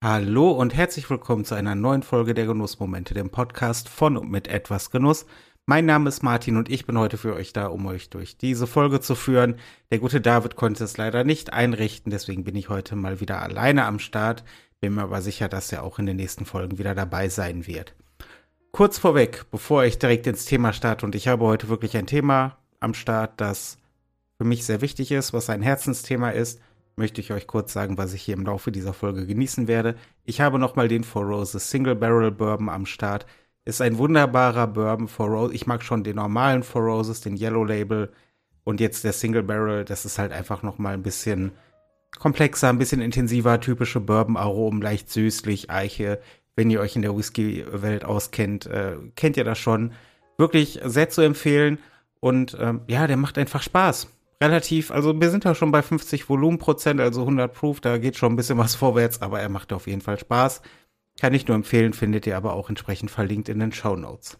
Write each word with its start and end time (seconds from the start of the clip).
Hallo 0.00 0.52
und 0.52 0.76
herzlich 0.76 1.10
willkommen 1.10 1.44
zu 1.44 1.56
einer 1.56 1.74
neuen 1.74 2.04
Folge 2.04 2.32
der 2.32 2.46
Genussmomente, 2.46 3.14
dem 3.14 3.30
Podcast 3.30 3.88
von 3.88 4.16
und 4.16 4.30
mit 4.30 4.46
etwas 4.46 4.92
Genuss. 4.92 5.26
Mein 5.66 5.86
Name 5.86 6.08
ist 6.08 6.22
Martin 6.22 6.56
und 6.56 6.68
ich 6.68 6.86
bin 6.86 6.96
heute 6.96 7.18
für 7.18 7.34
euch 7.34 7.52
da, 7.52 7.66
um 7.66 7.84
euch 7.86 8.08
durch 8.08 8.38
diese 8.38 8.68
Folge 8.68 9.00
zu 9.00 9.16
führen. 9.16 9.56
Der 9.90 9.98
gute 9.98 10.20
David 10.20 10.54
konnte 10.54 10.84
es 10.84 10.96
leider 10.98 11.24
nicht 11.24 11.52
einrichten, 11.52 12.12
deswegen 12.12 12.44
bin 12.44 12.54
ich 12.54 12.68
heute 12.68 12.94
mal 12.94 13.18
wieder 13.18 13.42
alleine 13.42 13.86
am 13.86 13.98
Start. 13.98 14.44
Bin 14.80 14.94
mir 14.94 15.02
aber 15.02 15.20
sicher, 15.20 15.48
dass 15.48 15.72
er 15.72 15.82
auch 15.82 15.98
in 15.98 16.06
den 16.06 16.16
nächsten 16.16 16.46
Folgen 16.46 16.78
wieder 16.78 16.94
dabei 16.94 17.28
sein 17.28 17.66
wird. 17.66 17.96
Kurz 18.70 18.98
vorweg, 18.98 19.46
bevor 19.50 19.82
ich 19.82 19.98
direkt 19.98 20.28
ins 20.28 20.44
Thema 20.44 20.72
starte, 20.72 21.06
und 21.06 21.16
ich 21.16 21.26
habe 21.26 21.44
heute 21.44 21.68
wirklich 21.68 21.96
ein 21.96 22.06
Thema 22.06 22.56
am 22.78 22.94
Start, 22.94 23.40
das 23.40 23.78
für 24.40 24.46
mich 24.46 24.64
sehr 24.64 24.80
wichtig 24.80 25.10
ist, 25.10 25.32
was 25.32 25.50
ein 25.50 25.60
Herzensthema 25.60 26.30
ist 26.30 26.60
möchte 26.98 27.20
ich 27.20 27.32
euch 27.32 27.46
kurz 27.46 27.72
sagen, 27.72 27.96
was 27.96 28.12
ich 28.12 28.22
hier 28.22 28.34
im 28.34 28.44
Laufe 28.44 28.70
dieser 28.70 28.92
Folge 28.92 29.26
genießen 29.26 29.68
werde. 29.68 29.94
Ich 30.24 30.40
habe 30.40 30.58
nochmal 30.58 30.88
den 30.88 31.04
Four 31.04 31.24
Roses 31.24 31.70
Single 31.70 31.94
Barrel 31.94 32.30
Bourbon 32.30 32.68
am 32.68 32.84
Start. 32.84 33.24
Ist 33.64 33.80
ein 33.80 33.96
wunderbarer 33.98 34.66
Bourbon 34.66 35.08
Four 35.08 35.28
Roses. 35.28 35.54
Ich 35.54 35.66
mag 35.66 35.82
schon 35.82 36.04
den 36.04 36.16
normalen 36.16 36.62
Four 36.62 36.82
Roses, 36.82 37.20
den 37.20 37.36
Yellow 37.36 37.64
Label. 37.64 38.12
Und 38.64 38.80
jetzt 38.80 39.04
der 39.04 39.12
Single 39.12 39.44
Barrel, 39.44 39.84
das 39.84 40.04
ist 40.04 40.18
halt 40.18 40.32
einfach 40.32 40.62
nochmal 40.62 40.94
ein 40.94 41.02
bisschen 41.02 41.52
komplexer, 42.18 42.68
ein 42.68 42.78
bisschen 42.78 43.00
intensiver, 43.00 43.60
typische 43.60 44.00
Bourbon-Aromen, 44.00 44.82
leicht 44.82 45.10
süßlich, 45.10 45.70
Eiche. 45.70 46.20
Wenn 46.56 46.70
ihr 46.70 46.80
euch 46.80 46.96
in 46.96 47.02
der 47.02 47.16
Whisky-Welt 47.16 48.04
auskennt, 48.04 48.66
äh, 48.66 48.96
kennt 49.14 49.36
ihr 49.36 49.44
das 49.44 49.58
schon. 49.58 49.92
Wirklich 50.36 50.80
sehr 50.84 51.08
zu 51.08 51.22
empfehlen. 51.22 51.78
Und 52.20 52.56
ähm, 52.60 52.80
ja, 52.88 53.06
der 53.06 53.16
macht 53.16 53.38
einfach 53.38 53.62
Spaß 53.62 54.08
relativ, 54.42 54.90
also 54.90 55.20
wir 55.20 55.30
sind 55.30 55.44
ja 55.44 55.54
schon 55.54 55.70
bei 55.70 55.82
50 55.82 56.28
Volumenprozent, 56.28 57.00
also 57.00 57.22
100 57.22 57.52
Proof, 57.52 57.80
da 57.80 57.98
geht 57.98 58.16
schon 58.16 58.32
ein 58.32 58.36
bisschen 58.36 58.58
was 58.58 58.74
vorwärts, 58.76 59.22
aber 59.22 59.40
er 59.40 59.48
macht 59.48 59.72
auf 59.72 59.86
jeden 59.86 60.00
Fall 60.00 60.18
Spaß. 60.18 60.62
Kann 61.20 61.34
ich 61.34 61.48
nur 61.48 61.56
empfehlen, 61.56 61.92
findet 61.92 62.26
ihr 62.26 62.36
aber 62.36 62.52
auch 62.52 62.68
entsprechend 62.68 63.10
verlinkt 63.10 63.48
in 63.48 63.58
den 63.58 63.72
Show 63.72 63.96
Notes. 63.96 64.38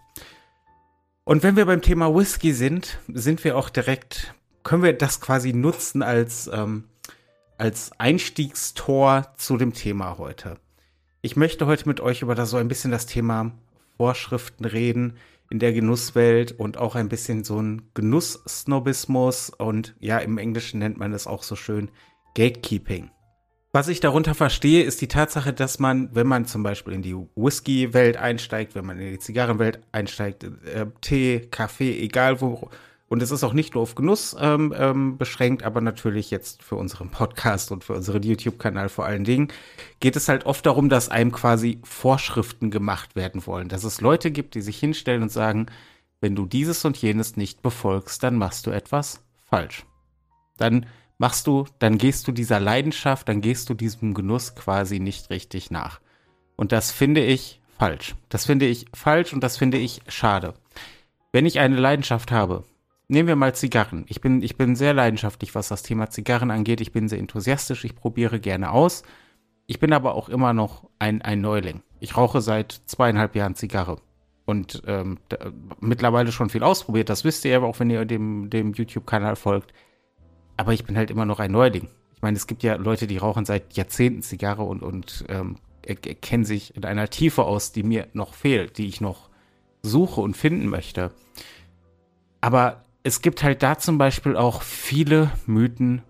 Und 1.24 1.42
wenn 1.42 1.56
wir 1.56 1.66
beim 1.66 1.82
Thema 1.82 2.14
Whisky 2.14 2.52
sind, 2.52 3.00
sind 3.08 3.42
wir 3.44 3.56
auch 3.56 3.68
direkt, 3.68 4.34
können 4.62 4.82
wir 4.82 4.92
das 4.92 5.20
quasi 5.20 5.52
nutzen 5.52 6.02
als, 6.02 6.48
ähm, 6.52 6.84
als 7.58 7.90
Einstiegstor 7.98 9.34
zu 9.36 9.56
dem 9.56 9.74
Thema 9.74 10.18
heute. 10.18 10.56
Ich 11.20 11.36
möchte 11.36 11.66
heute 11.66 11.88
mit 11.88 12.00
euch 12.00 12.22
über 12.22 12.36
das 12.36 12.50
so 12.50 12.56
ein 12.56 12.68
bisschen 12.68 12.92
das 12.92 13.06
Thema 13.06 13.52
Vorschriften 13.96 14.64
reden, 14.64 15.16
in 15.50 15.58
der 15.58 15.72
Genusswelt 15.72 16.52
und 16.52 16.76
auch 16.76 16.94
ein 16.94 17.08
bisschen 17.08 17.44
so 17.44 17.60
ein 17.60 17.90
Genusssnobismus 17.94 19.50
und 19.50 19.94
ja, 19.98 20.18
im 20.18 20.38
Englischen 20.38 20.78
nennt 20.80 20.98
man 20.98 21.12
es 21.12 21.26
auch 21.26 21.42
so 21.42 21.56
schön 21.56 21.90
Gatekeeping. 22.34 23.10
Was 23.72 23.88
ich 23.88 24.00
darunter 24.00 24.34
verstehe, 24.34 24.82
ist 24.82 25.00
die 25.02 25.08
Tatsache, 25.08 25.52
dass 25.52 25.78
man, 25.78 26.14
wenn 26.14 26.26
man 26.26 26.46
zum 26.46 26.62
Beispiel 26.62 26.94
in 26.94 27.02
die 27.02 27.14
Whisky-Welt 27.14 28.16
einsteigt, 28.16 28.74
wenn 28.74 28.86
man 28.86 28.98
in 28.98 29.12
die 29.12 29.18
Zigarrenwelt 29.18 29.80
einsteigt, 29.92 30.44
äh, 30.44 30.86
Tee, 31.02 31.40
Kaffee, 31.50 31.98
egal 32.00 32.40
wo, 32.40 32.70
und 33.08 33.22
es 33.22 33.30
ist 33.30 33.42
auch 33.42 33.54
nicht 33.54 33.74
nur 33.74 33.82
auf 33.82 33.94
Genuss 33.94 34.36
ähm, 34.38 34.74
ähm, 34.76 35.16
beschränkt, 35.16 35.62
aber 35.62 35.80
natürlich 35.80 36.30
jetzt 36.30 36.62
für 36.62 36.76
unseren 36.76 37.10
Podcast 37.10 37.72
und 37.72 37.84
für 37.84 37.94
unseren 37.94 38.22
YouTube-Kanal 38.22 38.90
vor 38.90 39.06
allen 39.06 39.24
Dingen, 39.24 39.48
geht 40.00 40.14
es 40.14 40.28
halt 40.28 40.44
oft 40.44 40.66
darum, 40.66 40.88
dass 40.90 41.08
einem 41.08 41.32
quasi 41.32 41.80
Vorschriften 41.84 42.70
gemacht 42.70 43.16
werden 43.16 43.46
wollen. 43.46 43.68
Dass 43.68 43.84
es 43.84 44.02
Leute 44.02 44.30
gibt, 44.30 44.54
die 44.54 44.60
sich 44.60 44.78
hinstellen 44.78 45.22
und 45.22 45.32
sagen, 45.32 45.66
wenn 46.20 46.36
du 46.36 46.44
dieses 46.44 46.84
und 46.84 46.98
jenes 46.98 47.36
nicht 47.36 47.62
befolgst, 47.62 48.22
dann 48.22 48.36
machst 48.36 48.66
du 48.66 48.70
etwas 48.70 49.22
falsch. 49.48 49.86
Dann 50.58 50.86
machst 51.16 51.46
du, 51.46 51.64
dann 51.78 51.96
gehst 51.96 52.28
du 52.28 52.32
dieser 52.32 52.60
Leidenschaft, 52.60 53.28
dann 53.28 53.40
gehst 53.40 53.70
du 53.70 53.74
diesem 53.74 54.12
Genuss 54.12 54.54
quasi 54.54 55.00
nicht 55.00 55.30
richtig 55.30 55.70
nach. 55.70 56.00
Und 56.56 56.72
das 56.72 56.90
finde 56.90 57.24
ich 57.24 57.60
falsch. 57.78 58.16
Das 58.28 58.44
finde 58.44 58.66
ich 58.66 58.86
falsch 58.92 59.32
und 59.32 59.42
das 59.42 59.56
finde 59.56 59.78
ich 59.78 60.02
schade. 60.08 60.54
Wenn 61.32 61.46
ich 61.46 61.60
eine 61.60 61.76
Leidenschaft 61.76 62.32
habe, 62.32 62.64
nehmen 63.08 63.28
wir 63.28 63.36
mal 63.36 63.54
Zigarren. 63.54 64.04
Ich 64.08 64.20
bin, 64.20 64.42
ich 64.42 64.56
bin 64.56 64.76
sehr 64.76 64.94
leidenschaftlich, 64.94 65.54
was 65.54 65.68
das 65.68 65.82
Thema 65.82 66.10
Zigarren 66.10 66.50
angeht. 66.50 66.80
Ich 66.80 66.92
bin 66.92 67.08
sehr 67.08 67.18
enthusiastisch, 67.18 67.84
ich 67.84 67.96
probiere 67.96 68.38
gerne 68.38 68.70
aus. 68.70 69.02
Ich 69.66 69.80
bin 69.80 69.92
aber 69.92 70.14
auch 70.14 70.28
immer 70.28 70.52
noch 70.52 70.88
ein, 70.98 71.20
ein 71.22 71.40
Neuling. 71.40 71.82
Ich 72.00 72.16
rauche 72.16 72.40
seit 72.40 72.80
zweieinhalb 72.86 73.34
Jahren 73.34 73.54
Zigarre 73.54 73.98
und 74.44 74.82
ähm, 74.86 75.18
da, 75.28 75.52
mittlerweile 75.80 76.32
schon 76.32 76.48
viel 76.48 76.62
ausprobiert. 76.62 77.10
Das 77.10 77.24
wisst 77.24 77.44
ihr 77.44 77.50
ja 77.50 77.62
auch, 77.62 77.78
wenn 77.80 77.90
ihr 77.90 78.04
dem, 78.04 78.48
dem 78.48 78.72
YouTube-Kanal 78.72 79.36
folgt. 79.36 79.72
Aber 80.56 80.72
ich 80.72 80.84
bin 80.84 80.96
halt 80.96 81.10
immer 81.10 81.26
noch 81.26 81.38
ein 81.38 81.52
Neuling. 81.52 81.88
Ich 82.14 82.22
meine, 82.22 82.36
es 82.36 82.46
gibt 82.46 82.62
ja 82.62 82.76
Leute, 82.76 83.06
die 83.06 83.18
rauchen 83.18 83.44
seit 83.44 83.74
Jahrzehnten 83.74 84.22
Zigarre 84.22 84.62
und, 84.62 84.82
und 84.82 85.24
ähm, 85.28 85.56
kennen 86.20 86.44
sich 86.44 86.74
in 86.76 86.84
einer 86.84 87.10
Tiefe 87.10 87.44
aus, 87.44 87.72
die 87.72 87.82
mir 87.82 88.08
noch 88.12 88.34
fehlt, 88.34 88.78
die 88.78 88.88
ich 88.88 89.00
noch 89.00 89.28
suche 89.82 90.20
und 90.20 90.36
finden 90.36 90.68
möchte. 90.68 91.12
Aber 92.40 92.84
es 93.02 93.22
gibt 93.22 93.42
halt 93.42 93.62
da 93.62 93.78
zum 93.78 93.98
Beispiel 93.98 94.36
auch 94.36 94.62
viele 94.62 95.30
Mythen 95.46 96.02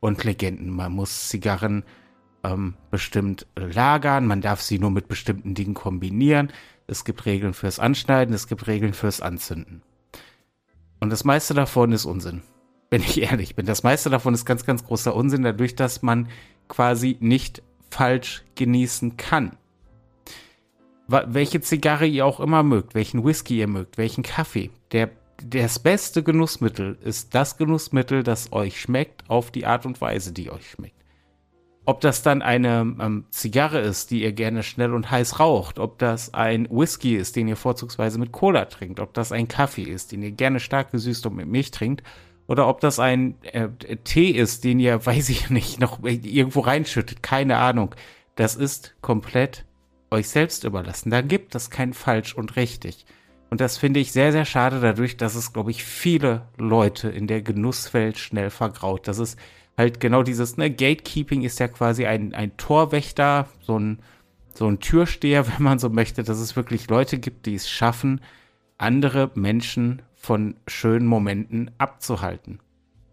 und 0.00 0.24
Legenden. 0.24 0.70
Man 0.70 0.92
muss 0.92 1.28
Zigarren 1.28 1.84
ähm, 2.42 2.74
bestimmt 2.90 3.46
lagern, 3.54 4.26
man 4.26 4.40
darf 4.40 4.60
sie 4.60 4.78
nur 4.78 4.90
mit 4.90 5.08
bestimmten 5.08 5.54
Dingen 5.54 5.74
kombinieren. 5.74 6.52
Es 6.86 7.04
gibt 7.04 7.26
Regeln 7.26 7.54
fürs 7.54 7.78
Anschneiden, 7.78 8.34
es 8.34 8.48
gibt 8.48 8.66
Regeln 8.66 8.94
fürs 8.94 9.20
Anzünden. 9.20 9.82
Und 11.00 11.10
das 11.10 11.24
meiste 11.24 11.54
davon 11.54 11.92
ist 11.92 12.04
Unsinn. 12.04 12.42
Wenn 12.90 13.02
ich 13.02 13.20
ehrlich 13.22 13.54
bin, 13.54 13.66
das 13.66 13.82
meiste 13.82 14.10
davon 14.10 14.34
ist 14.34 14.44
ganz, 14.44 14.66
ganz 14.66 14.84
großer 14.84 15.14
Unsinn, 15.14 15.42
dadurch, 15.42 15.76
dass 15.76 16.02
man 16.02 16.28
quasi 16.68 17.16
nicht 17.20 17.62
falsch 17.90 18.44
genießen 18.54 19.16
kann. 19.16 19.56
Welche 21.08 21.60
Zigarre 21.60 22.06
ihr 22.06 22.24
auch 22.24 22.40
immer 22.40 22.62
mögt, 22.62 22.94
welchen 22.94 23.24
Whisky 23.24 23.58
ihr 23.58 23.68
mögt, 23.68 23.98
welchen 23.98 24.22
Kaffee, 24.22 24.70
der 24.92 25.10
das 25.44 25.78
beste 25.78 26.22
Genussmittel 26.22 26.98
ist 27.02 27.34
das 27.34 27.56
Genussmittel, 27.56 28.22
das 28.22 28.52
euch 28.52 28.80
schmeckt, 28.80 29.28
auf 29.28 29.50
die 29.50 29.66
Art 29.66 29.86
und 29.86 30.00
Weise, 30.00 30.32
die 30.32 30.50
euch 30.50 30.70
schmeckt. 30.70 31.02
Ob 31.84 32.00
das 32.00 32.22
dann 32.22 32.42
eine 32.42 32.80
ähm, 33.00 33.24
Zigarre 33.30 33.80
ist, 33.80 34.12
die 34.12 34.22
ihr 34.22 34.32
gerne 34.32 34.62
schnell 34.62 34.94
und 34.94 35.10
heiß 35.10 35.40
raucht, 35.40 35.80
ob 35.80 35.98
das 35.98 36.32
ein 36.32 36.68
Whisky 36.70 37.16
ist, 37.16 37.34
den 37.34 37.48
ihr 37.48 37.56
vorzugsweise 37.56 38.20
mit 38.20 38.30
Cola 38.30 38.66
trinkt, 38.66 39.00
ob 39.00 39.14
das 39.14 39.32
ein 39.32 39.48
Kaffee 39.48 39.82
ist, 39.82 40.12
den 40.12 40.22
ihr 40.22 40.30
gerne 40.30 40.60
stark 40.60 40.92
gesüßt 40.92 41.26
und 41.26 41.36
mit 41.36 41.48
Milch 41.48 41.72
trinkt, 41.72 42.04
oder 42.46 42.68
ob 42.68 42.80
das 42.80 43.00
ein 43.00 43.36
äh, 43.42 43.68
Tee 44.04 44.30
ist, 44.30 44.62
den 44.62 44.78
ihr, 44.78 45.04
weiß 45.06 45.28
ich 45.28 45.50
nicht, 45.50 45.80
noch 45.80 46.04
irgendwo 46.04 46.60
reinschüttet, 46.60 47.22
keine 47.22 47.58
Ahnung. 47.58 47.94
Das 48.36 48.54
ist 48.54 48.94
komplett 49.00 49.64
euch 50.10 50.28
selbst 50.28 50.64
überlassen. 50.64 51.10
Da 51.10 51.20
gibt 51.20 51.54
es 51.54 51.70
kein 51.70 51.94
falsch 51.94 52.34
und 52.34 52.56
richtig. 52.56 53.06
Und 53.52 53.60
das 53.60 53.76
finde 53.76 54.00
ich 54.00 54.12
sehr, 54.12 54.32
sehr 54.32 54.46
schade 54.46 54.80
dadurch, 54.80 55.18
dass 55.18 55.34
es, 55.34 55.52
glaube 55.52 55.72
ich, 55.72 55.84
viele 55.84 56.48
Leute 56.56 57.10
in 57.10 57.26
der 57.26 57.42
Genusswelt 57.42 58.16
schnell 58.16 58.48
vergraut. 58.48 59.06
Das 59.06 59.18
ist 59.18 59.38
halt 59.76 60.00
genau 60.00 60.22
dieses, 60.22 60.56
ne, 60.56 60.70
Gatekeeping 60.70 61.42
ist 61.42 61.60
ja 61.60 61.68
quasi 61.68 62.06
ein, 62.06 62.32
ein 62.32 62.56
Torwächter, 62.56 63.48
so 63.60 63.78
ein, 63.78 63.98
so 64.54 64.66
ein 64.66 64.80
Türsteher, 64.80 65.46
wenn 65.52 65.62
man 65.62 65.78
so 65.78 65.90
möchte, 65.90 66.22
dass 66.22 66.38
es 66.38 66.56
wirklich 66.56 66.88
Leute 66.88 67.18
gibt, 67.18 67.44
die 67.44 67.54
es 67.54 67.68
schaffen, 67.68 68.22
andere 68.78 69.30
Menschen 69.34 70.00
von 70.14 70.56
schönen 70.66 71.06
Momenten 71.06 71.72
abzuhalten. 71.76 72.58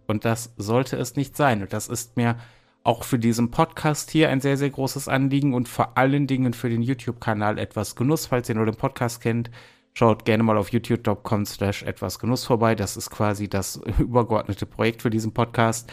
Und 0.08 0.24
das 0.24 0.54
sollte 0.56 0.96
es 0.96 1.18
nicht 1.18 1.36
sein. 1.36 1.64
Und 1.64 1.74
das 1.74 1.90
ist 1.90 2.16
mir 2.16 2.38
auch 2.86 3.04
für 3.04 3.20
diesen 3.20 3.52
Podcast 3.52 4.10
hier 4.10 4.30
ein 4.30 4.40
sehr, 4.40 4.56
sehr 4.56 4.70
großes 4.70 5.10
Anliegen 5.10 5.54
und 5.54 5.68
vor 5.68 5.98
allen 5.98 6.28
Dingen 6.28 6.54
für 6.54 6.70
den 6.70 6.82
YouTube-Kanal 6.82 7.58
etwas 7.58 7.98
Genuss, 7.98 8.28
falls 8.28 8.48
ihr 8.48 8.56
nur 8.56 8.66
den 8.66 8.76
Podcast 8.76 9.20
kennt 9.20 9.52
Schaut 10.00 10.24
gerne 10.24 10.44
mal 10.44 10.58
auf 10.58 10.72
youtube.com 10.72 11.46
slash 11.46 11.84
etwas 11.84 12.20
Genuss 12.20 12.46
vorbei. 12.46 12.74
Das 12.74 12.96
ist 12.96 13.10
quasi 13.10 13.50
das 13.50 13.82
übergeordnete 14.00 14.66
Projekt 14.66 15.02
für 15.02 15.10
diesen 15.10 15.34
Podcast. 15.34 15.92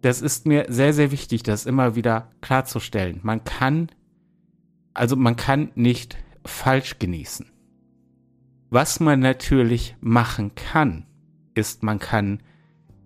Das 0.00 0.22
ist 0.22 0.46
mir 0.46 0.64
sehr, 0.70 0.94
sehr 0.94 1.10
wichtig, 1.10 1.42
das 1.42 1.66
immer 1.66 1.94
wieder 1.96 2.30
klarzustellen. 2.40 3.20
Man 3.22 3.44
kann, 3.44 3.90
also 4.94 5.16
man 5.16 5.36
kann 5.36 5.70
nicht 5.74 6.16
falsch 6.46 6.98
genießen. 6.98 7.44
Was 8.70 9.00
man 9.00 9.20
natürlich 9.20 9.96
machen 10.00 10.54
kann, 10.54 11.04
ist, 11.54 11.82
man 11.82 11.98
kann 11.98 12.42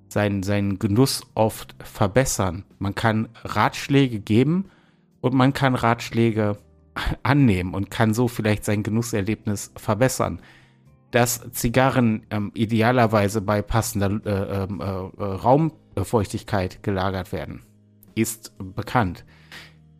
seinen, 0.06 0.44
seinen 0.44 0.78
Genuss 0.78 1.22
oft 1.34 1.74
verbessern. 1.82 2.64
Man 2.78 2.94
kann 2.94 3.30
Ratschläge 3.42 4.20
geben 4.20 4.70
und 5.20 5.34
man 5.34 5.52
kann 5.54 5.74
Ratschläge 5.74 6.56
annehmen 7.22 7.74
und 7.74 7.90
kann 7.90 8.14
so 8.14 8.28
vielleicht 8.28 8.64
sein 8.64 8.82
Genusserlebnis 8.82 9.72
verbessern. 9.76 10.40
Dass 11.10 11.40
Zigarren 11.52 12.24
ähm, 12.30 12.52
idealerweise 12.54 13.40
bei 13.40 13.62
passender 13.62 14.20
äh, 14.24 14.62
ähm, 14.62 14.80
äh, 14.80 14.84
äh, 14.84 15.24
Raumfeuchtigkeit 15.24 16.84
gelagert 16.84 17.32
werden, 17.32 17.62
ist 18.14 18.52
bekannt. 18.58 19.24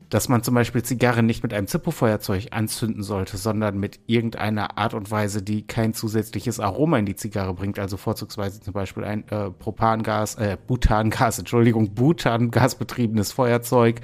Dass 0.08 0.28
man 0.28 0.42
zum 0.44 0.54
Beispiel 0.54 0.84
Zigarren 0.84 1.26
nicht 1.26 1.42
mit 1.42 1.52
einem 1.52 1.66
Zippo-Feuerzeug 1.66 2.48
anzünden 2.52 3.02
sollte, 3.02 3.38
sondern 3.38 3.78
mit 3.78 4.00
irgendeiner 4.06 4.78
Art 4.78 4.94
und 4.94 5.10
Weise, 5.10 5.42
die 5.42 5.66
kein 5.66 5.94
zusätzliches 5.94 6.60
Aroma 6.60 6.98
in 6.98 7.06
die 7.06 7.16
Zigarre 7.16 7.54
bringt, 7.54 7.80
also 7.80 7.96
vorzugsweise 7.96 8.60
zum 8.60 8.72
Beispiel 8.72 9.04
ein 9.04 9.26
äh, 9.28 9.50
Propangas, 9.50 10.36
äh, 10.36 10.56
Butangas, 10.64 11.38
Entschuldigung, 11.40 11.92
Butangas 11.94 12.76
betriebenes 12.76 13.32
Feuerzeug 13.32 14.00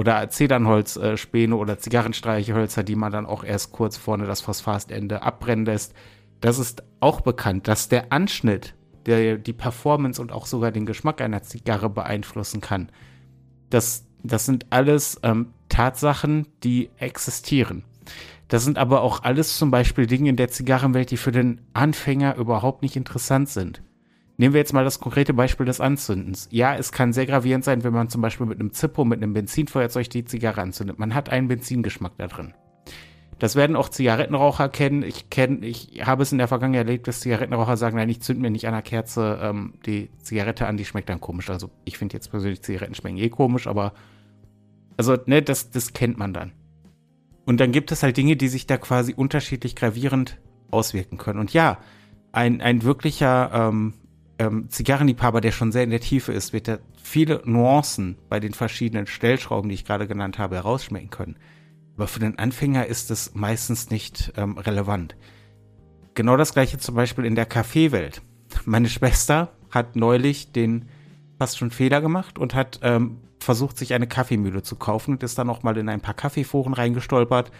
oder 0.00 0.30
Zedernholzspäne 0.30 1.54
oder 1.54 1.78
Zigarrenstreichhölzer, 1.78 2.82
die 2.82 2.96
man 2.96 3.12
dann 3.12 3.26
auch 3.26 3.44
erst 3.44 3.70
kurz 3.72 3.98
vorne 3.98 4.24
das 4.24 4.40
Phosphatende 4.40 5.20
abbrennen 5.20 5.66
lässt. 5.66 5.92
Das 6.40 6.58
ist 6.58 6.82
auch 7.00 7.20
bekannt, 7.20 7.68
dass 7.68 7.90
der 7.90 8.10
Anschnitt, 8.10 8.74
der 9.04 9.36
die 9.36 9.52
Performance 9.52 10.18
und 10.18 10.32
auch 10.32 10.46
sogar 10.46 10.70
den 10.70 10.86
Geschmack 10.86 11.20
einer 11.20 11.42
Zigarre 11.42 11.90
beeinflussen 11.90 12.62
kann. 12.62 12.88
Das, 13.68 14.06
das 14.22 14.46
sind 14.46 14.64
alles 14.70 15.20
ähm, 15.22 15.52
Tatsachen, 15.68 16.46
die 16.64 16.88
existieren. 16.96 17.84
Das 18.48 18.64
sind 18.64 18.78
aber 18.78 19.02
auch 19.02 19.22
alles 19.22 19.58
zum 19.58 19.70
Beispiel 19.70 20.06
Dinge 20.06 20.30
in 20.30 20.36
der 20.36 20.48
Zigarrenwelt, 20.48 21.10
die 21.10 21.18
für 21.18 21.30
den 21.30 21.60
Anfänger 21.74 22.36
überhaupt 22.36 22.80
nicht 22.80 22.96
interessant 22.96 23.50
sind. 23.50 23.82
Nehmen 24.40 24.54
wir 24.54 24.60
jetzt 24.60 24.72
mal 24.72 24.84
das 24.84 25.00
konkrete 25.00 25.34
Beispiel 25.34 25.66
des 25.66 25.82
Anzündens. 25.82 26.48
Ja, 26.50 26.74
es 26.74 26.92
kann 26.92 27.12
sehr 27.12 27.26
gravierend 27.26 27.62
sein, 27.62 27.84
wenn 27.84 27.92
man 27.92 28.08
zum 28.08 28.22
Beispiel 28.22 28.46
mit 28.46 28.58
einem 28.58 28.72
Zippo, 28.72 29.04
mit 29.04 29.22
einem 29.22 29.34
Benzinfeuerzeug 29.34 30.08
die 30.08 30.24
Zigarre 30.24 30.62
anzündet. 30.62 30.98
Man 30.98 31.14
hat 31.14 31.28
einen 31.28 31.46
Benzingeschmack 31.46 32.12
da 32.16 32.26
drin. 32.26 32.54
Das 33.38 33.54
werden 33.54 33.76
auch 33.76 33.90
Zigarettenraucher 33.90 34.70
kennen. 34.70 35.02
Ich 35.02 35.28
kenne, 35.28 35.66
ich 35.66 36.06
habe 36.06 36.22
es 36.22 36.32
in 36.32 36.38
der 36.38 36.48
Vergangenheit 36.48 36.86
erlebt, 36.86 37.06
dass 37.06 37.20
Zigarettenraucher 37.20 37.76
sagen, 37.76 37.98
nein, 37.98 38.08
ich 38.08 38.22
zünde 38.22 38.40
mir 38.40 38.50
nicht 38.50 38.66
an 38.66 38.72
der 38.72 38.80
Kerze 38.80 39.38
ähm, 39.42 39.74
die 39.84 40.08
Zigarette 40.22 40.66
an, 40.66 40.78
die 40.78 40.86
schmeckt 40.86 41.10
dann 41.10 41.20
komisch. 41.20 41.50
Also 41.50 41.68
ich 41.84 41.98
finde 41.98 42.14
jetzt 42.14 42.30
persönlich 42.30 42.62
Zigaretten 42.62 42.94
schmecken 42.94 43.18
eh 43.18 43.28
komisch, 43.28 43.66
aber 43.66 43.92
also, 44.96 45.18
ne, 45.26 45.42
das, 45.42 45.70
das 45.70 45.92
kennt 45.92 46.16
man 46.16 46.32
dann. 46.32 46.52
Und 47.44 47.60
dann 47.60 47.72
gibt 47.72 47.92
es 47.92 48.02
halt 48.02 48.16
Dinge, 48.16 48.36
die 48.36 48.48
sich 48.48 48.66
da 48.66 48.78
quasi 48.78 49.12
unterschiedlich 49.12 49.76
gravierend 49.76 50.38
auswirken 50.70 51.18
können. 51.18 51.40
Und 51.40 51.52
ja, 51.52 51.76
ein, 52.32 52.62
ein 52.62 52.84
wirklicher 52.84 53.50
ähm, 53.52 53.92
ähm, 54.40 54.70
Zigarrenliebhaber, 54.70 55.42
der 55.42 55.52
schon 55.52 55.70
sehr 55.70 55.84
in 55.84 55.90
der 55.90 56.00
Tiefe 56.00 56.32
ist, 56.32 56.54
wird 56.54 56.66
da 56.66 56.78
viele 57.00 57.42
Nuancen 57.44 58.16
bei 58.30 58.40
den 58.40 58.54
verschiedenen 58.54 59.06
Stellschrauben, 59.06 59.68
die 59.68 59.74
ich 59.74 59.84
gerade 59.84 60.08
genannt 60.08 60.38
habe, 60.38 60.56
herausschmecken 60.56 61.10
können. 61.10 61.36
Aber 61.94 62.08
für 62.08 62.20
den 62.20 62.38
Anfänger 62.38 62.86
ist 62.86 63.10
es 63.10 63.34
meistens 63.34 63.90
nicht 63.90 64.32
ähm, 64.38 64.56
relevant. 64.56 65.14
Genau 66.14 66.38
das 66.38 66.54
gleiche 66.54 66.78
zum 66.78 66.94
Beispiel 66.94 67.26
in 67.26 67.34
der 67.34 67.44
Kaffeewelt. 67.44 68.22
Meine 68.64 68.88
Schwester 68.88 69.52
hat 69.70 69.94
neulich 69.94 70.52
den 70.52 70.86
fast 71.38 71.58
schon 71.58 71.70
Fehler 71.70 72.00
gemacht 72.00 72.38
und 72.38 72.54
hat 72.54 72.80
ähm, 72.82 73.18
versucht, 73.40 73.76
sich 73.76 73.92
eine 73.92 74.06
Kaffeemühle 74.06 74.62
zu 74.62 74.76
kaufen 74.76 75.12
und 75.12 75.22
ist 75.22 75.38
dann 75.38 75.50
auch 75.50 75.62
mal 75.62 75.76
in 75.76 75.90
ein 75.90 76.00
paar 76.00 76.14
Kaffeeforen 76.14 76.72
reingestolpert 76.72 77.52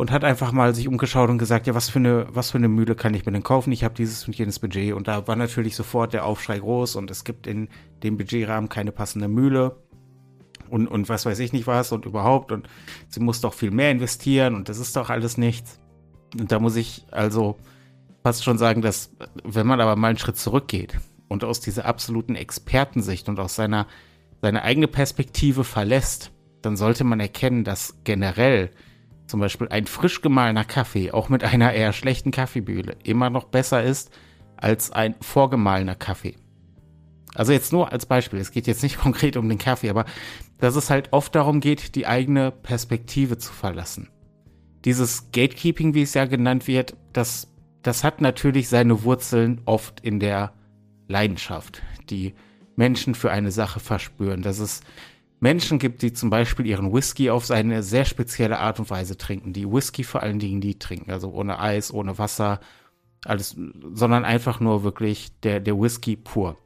und 0.00 0.10
hat 0.10 0.24
einfach 0.24 0.50
mal 0.50 0.74
sich 0.74 0.88
umgeschaut 0.88 1.28
und 1.28 1.36
gesagt, 1.36 1.66
ja, 1.66 1.74
was 1.74 1.90
für 1.90 1.98
eine, 1.98 2.26
was 2.30 2.52
für 2.52 2.56
eine 2.56 2.68
Mühle 2.68 2.94
kann 2.94 3.12
ich 3.12 3.26
mir 3.26 3.32
denn 3.32 3.42
kaufen? 3.42 3.70
Ich 3.70 3.84
habe 3.84 3.94
dieses 3.94 4.26
und 4.26 4.34
jenes 4.34 4.58
Budget 4.58 4.94
und 4.94 5.08
da 5.08 5.28
war 5.28 5.36
natürlich 5.36 5.76
sofort 5.76 6.14
der 6.14 6.24
Aufschrei 6.24 6.58
groß 6.58 6.96
und 6.96 7.10
es 7.10 7.22
gibt 7.22 7.46
in 7.46 7.68
dem 8.02 8.16
Budgetrahmen 8.16 8.70
keine 8.70 8.92
passende 8.92 9.28
Mühle 9.28 9.76
und, 10.70 10.88
und 10.88 11.10
was 11.10 11.26
weiß 11.26 11.38
ich 11.40 11.52
nicht 11.52 11.66
was 11.66 11.92
und 11.92 12.06
überhaupt 12.06 12.50
und 12.50 12.66
sie 13.10 13.20
muss 13.20 13.42
doch 13.42 13.52
viel 13.52 13.72
mehr 13.72 13.90
investieren 13.90 14.54
und 14.54 14.70
das 14.70 14.78
ist 14.78 14.96
doch 14.96 15.10
alles 15.10 15.36
nichts. 15.36 15.78
Und 16.38 16.50
da 16.50 16.60
muss 16.60 16.76
ich 16.76 17.04
also 17.10 17.58
fast 18.22 18.42
schon 18.42 18.56
sagen, 18.56 18.80
dass 18.80 19.14
wenn 19.44 19.66
man 19.66 19.82
aber 19.82 19.96
mal 19.96 20.08
einen 20.08 20.18
Schritt 20.18 20.38
zurückgeht 20.38 20.98
und 21.28 21.44
aus 21.44 21.60
dieser 21.60 21.84
absoluten 21.84 22.36
Expertensicht 22.36 23.28
und 23.28 23.38
aus 23.38 23.54
seiner, 23.54 23.86
seine 24.40 24.62
eigene 24.62 24.88
Perspektive 24.88 25.62
verlässt, 25.62 26.32
dann 26.62 26.78
sollte 26.78 27.04
man 27.04 27.20
erkennen, 27.20 27.64
dass 27.64 27.96
generell 28.04 28.70
zum 29.30 29.40
Beispiel 29.40 29.68
ein 29.68 29.86
frisch 29.86 30.20
gemahlener 30.20 30.64
Kaffee 30.64 31.12
auch 31.12 31.28
mit 31.28 31.44
einer 31.44 31.72
eher 31.72 31.92
schlechten 31.92 32.30
Kaffeebühle 32.30 32.96
immer 33.04 33.30
noch 33.30 33.44
besser 33.44 33.82
ist 33.82 34.10
als 34.56 34.90
ein 34.90 35.14
vorgemahlener 35.20 35.94
Kaffee. 35.94 36.36
Also 37.34 37.52
jetzt 37.52 37.72
nur 37.72 37.92
als 37.92 38.06
Beispiel, 38.06 38.40
es 38.40 38.50
geht 38.50 38.66
jetzt 38.66 38.82
nicht 38.82 38.98
konkret 39.00 39.36
um 39.36 39.48
den 39.48 39.58
Kaffee, 39.58 39.90
aber 39.90 40.04
dass 40.58 40.76
es 40.76 40.90
halt 40.90 41.12
oft 41.12 41.34
darum 41.34 41.60
geht, 41.60 41.94
die 41.94 42.06
eigene 42.06 42.50
Perspektive 42.50 43.38
zu 43.38 43.52
verlassen. 43.52 44.08
Dieses 44.84 45.30
Gatekeeping, 45.32 45.94
wie 45.94 46.02
es 46.02 46.14
ja 46.14 46.24
genannt 46.24 46.66
wird, 46.66 46.96
das, 47.12 47.48
das 47.82 48.04
hat 48.04 48.20
natürlich 48.20 48.68
seine 48.68 49.04
Wurzeln 49.04 49.60
oft 49.64 50.00
in 50.00 50.20
der 50.20 50.52
Leidenschaft, 51.08 51.82
die 52.08 52.34
Menschen 52.76 53.14
für 53.14 53.30
eine 53.30 53.50
Sache 53.50 53.80
verspüren. 53.80 54.42
Dass 54.42 54.58
es 54.58 54.80
Menschen 55.40 55.78
gibt, 55.78 56.02
die 56.02 56.12
zum 56.12 56.30
Beispiel 56.30 56.66
ihren 56.66 56.92
Whisky 56.92 57.30
auf 57.30 57.50
eine 57.50 57.82
sehr 57.82 58.04
spezielle 58.04 58.58
Art 58.58 58.78
und 58.78 58.90
Weise 58.90 59.16
trinken, 59.16 59.52
die 59.52 59.70
Whisky 59.70 60.04
vor 60.04 60.22
allen 60.22 60.38
Dingen 60.38 60.60
die 60.60 60.78
trinken, 60.78 61.10
also 61.10 61.30
ohne 61.32 61.58
Eis, 61.58 61.92
ohne 61.92 62.18
Wasser, 62.18 62.60
alles, 63.24 63.56
sondern 63.92 64.24
einfach 64.24 64.60
nur 64.60 64.84
wirklich 64.84 65.38
der, 65.40 65.60
der 65.60 65.78
Whisky 65.78 66.16
pur 66.16 66.56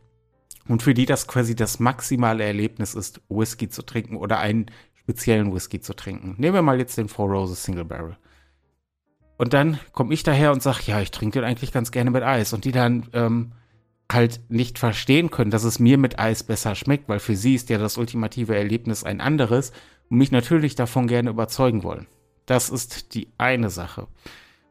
und 0.68 0.82
für 0.82 0.94
die 0.94 1.06
das 1.06 1.26
quasi 1.26 1.54
das 1.54 1.78
maximale 1.78 2.44
Erlebnis 2.44 2.94
ist, 2.94 3.20
Whisky 3.28 3.68
zu 3.68 3.82
trinken 3.82 4.16
oder 4.16 4.38
einen 4.38 4.66
speziellen 4.94 5.54
Whisky 5.54 5.80
zu 5.80 5.94
trinken. 5.94 6.34
Nehmen 6.38 6.54
wir 6.54 6.62
mal 6.62 6.78
jetzt 6.78 6.96
den 6.96 7.08
Four 7.08 7.28
Roses 7.28 7.62
Single 7.62 7.84
Barrel. 7.84 8.16
Und 9.36 9.52
dann 9.52 9.78
komme 9.92 10.14
ich 10.14 10.22
daher 10.22 10.52
und 10.52 10.62
sage, 10.62 10.84
ja, 10.86 11.00
ich 11.00 11.10
trinke 11.10 11.40
den 11.40 11.48
eigentlich 11.48 11.72
ganz 11.72 11.90
gerne 11.90 12.10
mit 12.10 12.22
Eis. 12.22 12.52
Und 12.52 12.64
die 12.64 12.72
dann 12.72 13.08
ähm, 13.12 13.52
halt 14.10 14.40
nicht 14.48 14.78
verstehen 14.78 15.30
können, 15.30 15.50
dass 15.50 15.64
es 15.64 15.78
mir 15.78 15.98
mit 15.98 16.18
Eis 16.18 16.42
besser 16.42 16.74
schmeckt, 16.74 17.08
weil 17.08 17.20
für 17.20 17.36
sie 17.36 17.54
ist 17.54 17.70
ja 17.70 17.78
das 17.78 17.96
ultimative 17.96 18.56
Erlebnis 18.56 19.04
ein 19.04 19.20
anderes 19.20 19.72
und 20.10 20.18
mich 20.18 20.30
natürlich 20.30 20.74
davon 20.74 21.06
gerne 21.06 21.30
überzeugen 21.30 21.82
wollen. 21.82 22.06
Das 22.46 22.68
ist 22.68 23.14
die 23.14 23.28
eine 23.38 23.70
Sache. 23.70 24.06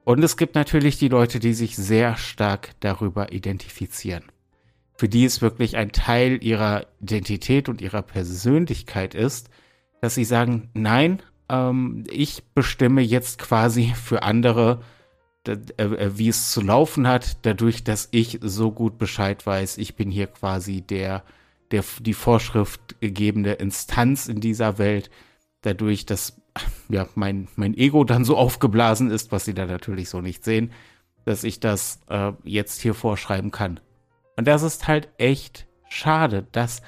Und 0.03 0.23
es 0.23 0.37
gibt 0.37 0.55
natürlich 0.55 0.99
die 0.99 1.07
Leute, 1.07 1.39
die 1.39 1.53
sich 1.53 1.75
sehr 1.75 2.17
stark 2.17 2.71
darüber 2.81 3.31
identifizieren 3.31 4.23
für 4.95 5.09
die 5.09 5.25
es 5.25 5.41
wirklich 5.41 5.75
ein 5.77 5.91
Teil 5.91 6.43
ihrer 6.43 6.85
Identität 7.01 7.69
und 7.69 7.81
ihrer 7.81 8.01
Persönlichkeit 8.01 9.15
ist, 9.15 9.49
dass 10.01 10.15
sie 10.15 10.25
sagen, 10.25 10.69
nein, 10.73 11.21
ähm, 11.49 12.03
ich 12.09 12.43
bestimme 12.53 13.01
jetzt 13.01 13.39
quasi 13.39 13.93
für 13.95 14.23
andere, 14.23 14.81
wie 15.45 16.29
es 16.29 16.51
zu 16.51 16.61
laufen 16.61 17.07
hat, 17.07 17.45
dadurch, 17.45 17.83
dass 17.83 18.07
ich 18.11 18.39
so 18.41 18.71
gut 18.71 18.97
Bescheid 18.97 19.45
weiß. 19.45 19.77
Ich 19.77 19.95
bin 19.95 20.09
hier 20.09 20.27
quasi 20.27 20.81
der, 20.81 21.23
der 21.71 21.83
die 21.99 22.13
Vorschrift 22.13 22.99
gegebene 23.01 23.53
Instanz 23.53 24.27
in 24.27 24.39
dieser 24.39 24.77
Welt, 24.77 25.09
dadurch, 25.61 26.05
dass 26.05 26.41
ja, 26.89 27.07
mein, 27.15 27.47
mein 27.55 27.75
Ego 27.75 28.03
dann 28.03 28.25
so 28.25 28.37
aufgeblasen 28.37 29.09
ist, 29.09 29.31
was 29.31 29.45
sie 29.45 29.53
da 29.53 29.65
natürlich 29.65 30.09
so 30.09 30.21
nicht 30.21 30.43
sehen, 30.43 30.71
dass 31.25 31.43
ich 31.43 31.59
das 31.59 32.01
äh, 32.09 32.33
jetzt 32.43 32.81
hier 32.81 32.93
vorschreiben 32.93 33.51
kann. 33.51 33.79
Und 34.35 34.47
das 34.47 34.63
ist 34.63 34.87
halt 34.87 35.09
echt 35.17 35.67
schade. 35.89 36.47
Das 36.51 36.81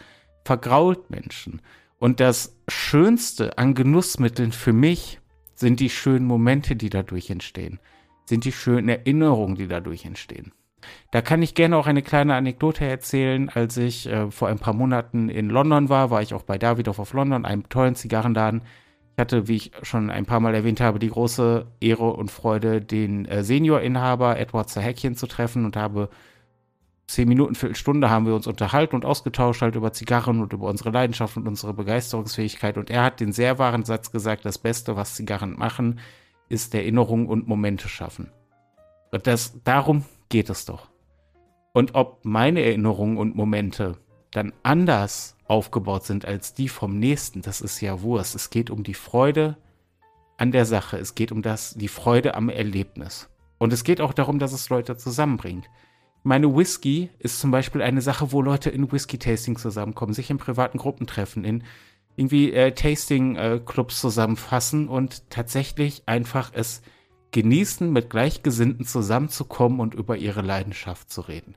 vergrault 0.44 1.10
Menschen. 1.10 1.62
Und 2.00 2.20
das 2.20 2.56
Schönste 2.68 3.58
an 3.58 3.74
Genussmitteln 3.74 4.52
für 4.52 4.74
mich 4.74 5.20
sind 5.56 5.80
die 5.80 5.90
schönen 5.90 6.26
Momente, 6.26 6.76
die 6.76 6.90
dadurch 6.90 7.30
entstehen. 7.30 7.80
Sind 8.26 8.46
die 8.46 8.52
schönen 8.52 8.90
Erinnerungen, 8.90 9.56
die 9.56 9.68
dadurch 9.68 10.06
entstehen. 10.06 10.52
Da 11.12 11.22
kann 11.22 11.42
ich 11.42 11.56
gerne 11.56 11.78
auch 11.78 11.88
eine 11.88 12.02
kleine 12.02 12.36
Anekdote 12.36 12.86
erzählen. 12.86 13.50
Als 13.50 13.78
ich 13.78 14.08
äh, 14.08 14.30
vor 14.32 14.48
ein 14.48 14.60
paar 14.60 14.74
Monaten 14.74 15.30
in 15.30 15.50
London 15.50 15.90
war, 15.90 16.12
war 16.12 16.22
ich 16.22 16.34
auch 16.34 16.44
bei 16.44 16.58
Davidoff 16.58 17.00
of 17.00 17.14
London, 17.14 17.46
einem 17.46 17.70
tollen 17.70 17.96
Zigarrenladen. 17.96 18.62
Ich 19.14 19.22
hatte, 19.22 19.48
wie 19.48 19.56
ich 19.56 19.72
schon 19.82 20.10
ein 20.10 20.26
paar 20.26 20.42
Mal 20.42 20.54
erwähnt 20.56 20.82
habe, 20.82 21.00
die 21.00 21.10
große 21.10 21.66
Ehre 21.80 22.14
und 22.14 22.32
Freude, 22.32 22.82
den 22.82 23.26
äh, 23.26 23.44
Seniorinhaber 23.44 24.38
Edward 24.38 24.70
Zerhäckchen 24.70 25.16
zu 25.16 25.28
treffen 25.28 25.66
und 25.66 25.78
habe 25.78 26.10
zehn 27.08 27.28
Minuten, 27.28 27.56
Viertelstunde 27.56 28.10
haben 28.10 28.26
wir 28.26 28.36
uns 28.36 28.48
unterhalten 28.48 28.96
und 28.96 29.06
ausgetauscht 29.06 29.62
halt 29.62 29.76
über 29.76 29.94
Zigarren 29.94 30.42
und 30.42 30.54
über 30.54 30.68
unsere 30.68 30.90
Leidenschaft 30.90 31.38
und 31.38 31.48
unsere 31.48 31.74
Begeisterungsfähigkeit. 31.74 32.78
Und 32.78 32.90
er 32.90 33.04
hat 33.04 33.20
den 33.20 33.32
sehr 33.32 33.58
wahren 33.58 33.86
Satz 33.86 34.12
gesagt, 34.12 34.44
das 34.44 34.58
Beste, 34.58 34.96
was 34.96 35.16
Zigarren 35.16 35.58
machen, 35.58 36.00
ist 36.50 36.74
Erinnerungen 36.74 37.28
und 37.28 37.48
Momente 37.48 37.90
schaffen. 37.90 38.32
Und 39.12 39.28
das, 39.28 39.60
darum 39.64 40.06
geht 40.30 40.50
es 40.50 40.66
doch. 40.66 40.90
Und 41.74 41.96
ob 41.96 42.24
meine 42.24 42.62
Erinnerungen 42.62 43.18
und 43.18 43.36
Momente 43.36 43.98
dann 44.32 44.54
anders 44.64 45.36
aufgebaut 45.48 46.06
sind 46.06 46.26
als 46.26 46.54
die 46.54 46.70
vom 46.70 47.00
nächsten, 47.00 47.42
das 47.42 47.62
ist 47.62 47.82
ja 47.82 48.02
Wurst. 48.02 48.36
Es 48.36 48.50
geht 48.50 48.70
um 48.70 48.84
die 48.84 48.94
Freude 48.94 49.58
an 50.38 50.52
der 50.52 50.66
Sache. 50.66 50.98
Es 50.98 51.16
geht 51.16 51.32
um 51.32 51.42
das, 51.42 51.74
die 51.76 51.88
Freude 51.88 52.36
am 52.36 52.50
Erlebnis. 52.50 53.30
Und 53.58 53.74
es 53.74 53.84
geht 53.84 54.02
auch 54.02 54.14
darum, 54.14 54.40
dass 54.40 54.54
es 54.54 54.70
Leute 54.70 54.98
zusammenbringt 54.98 55.70
meine 56.26 56.56
Whisky 56.56 57.12
ist 57.20 57.40
zum 57.40 57.52
Beispiel 57.52 57.84
eine 57.84 58.02
Sache, 58.02 58.32
wo 58.32 58.42
Leute 58.42 58.72
in 58.72 58.92
Whisky-Tasting 58.92 59.58
zusammenkommen, 59.58 60.16
sich 60.16 60.32
in 60.32 60.40
privaten 60.40 60.80
Gruppen 60.80 61.06
treffen, 61.06 61.46
in 61.46 61.64
irgendwie 62.16 62.54
äh, 62.54 62.72
Tasting-Clubs 62.72 64.00
zusammenfassen 64.00 64.88
und 64.88 65.30
tatsächlich 65.30 66.04
einfach 66.06 66.52
es 66.54 66.82
genießen, 67.32 67.92
mit 67.92 68.10
Gleichgesinnten 68.10 68.86
zusammenzukommen 68.86 69.80
und 69.80 69.94
über 69.94 70.18
ihre 70.18 70.42
Leidenschaft 70.42 71.12
zu 71.12 71.22
reden. 71.22 71.56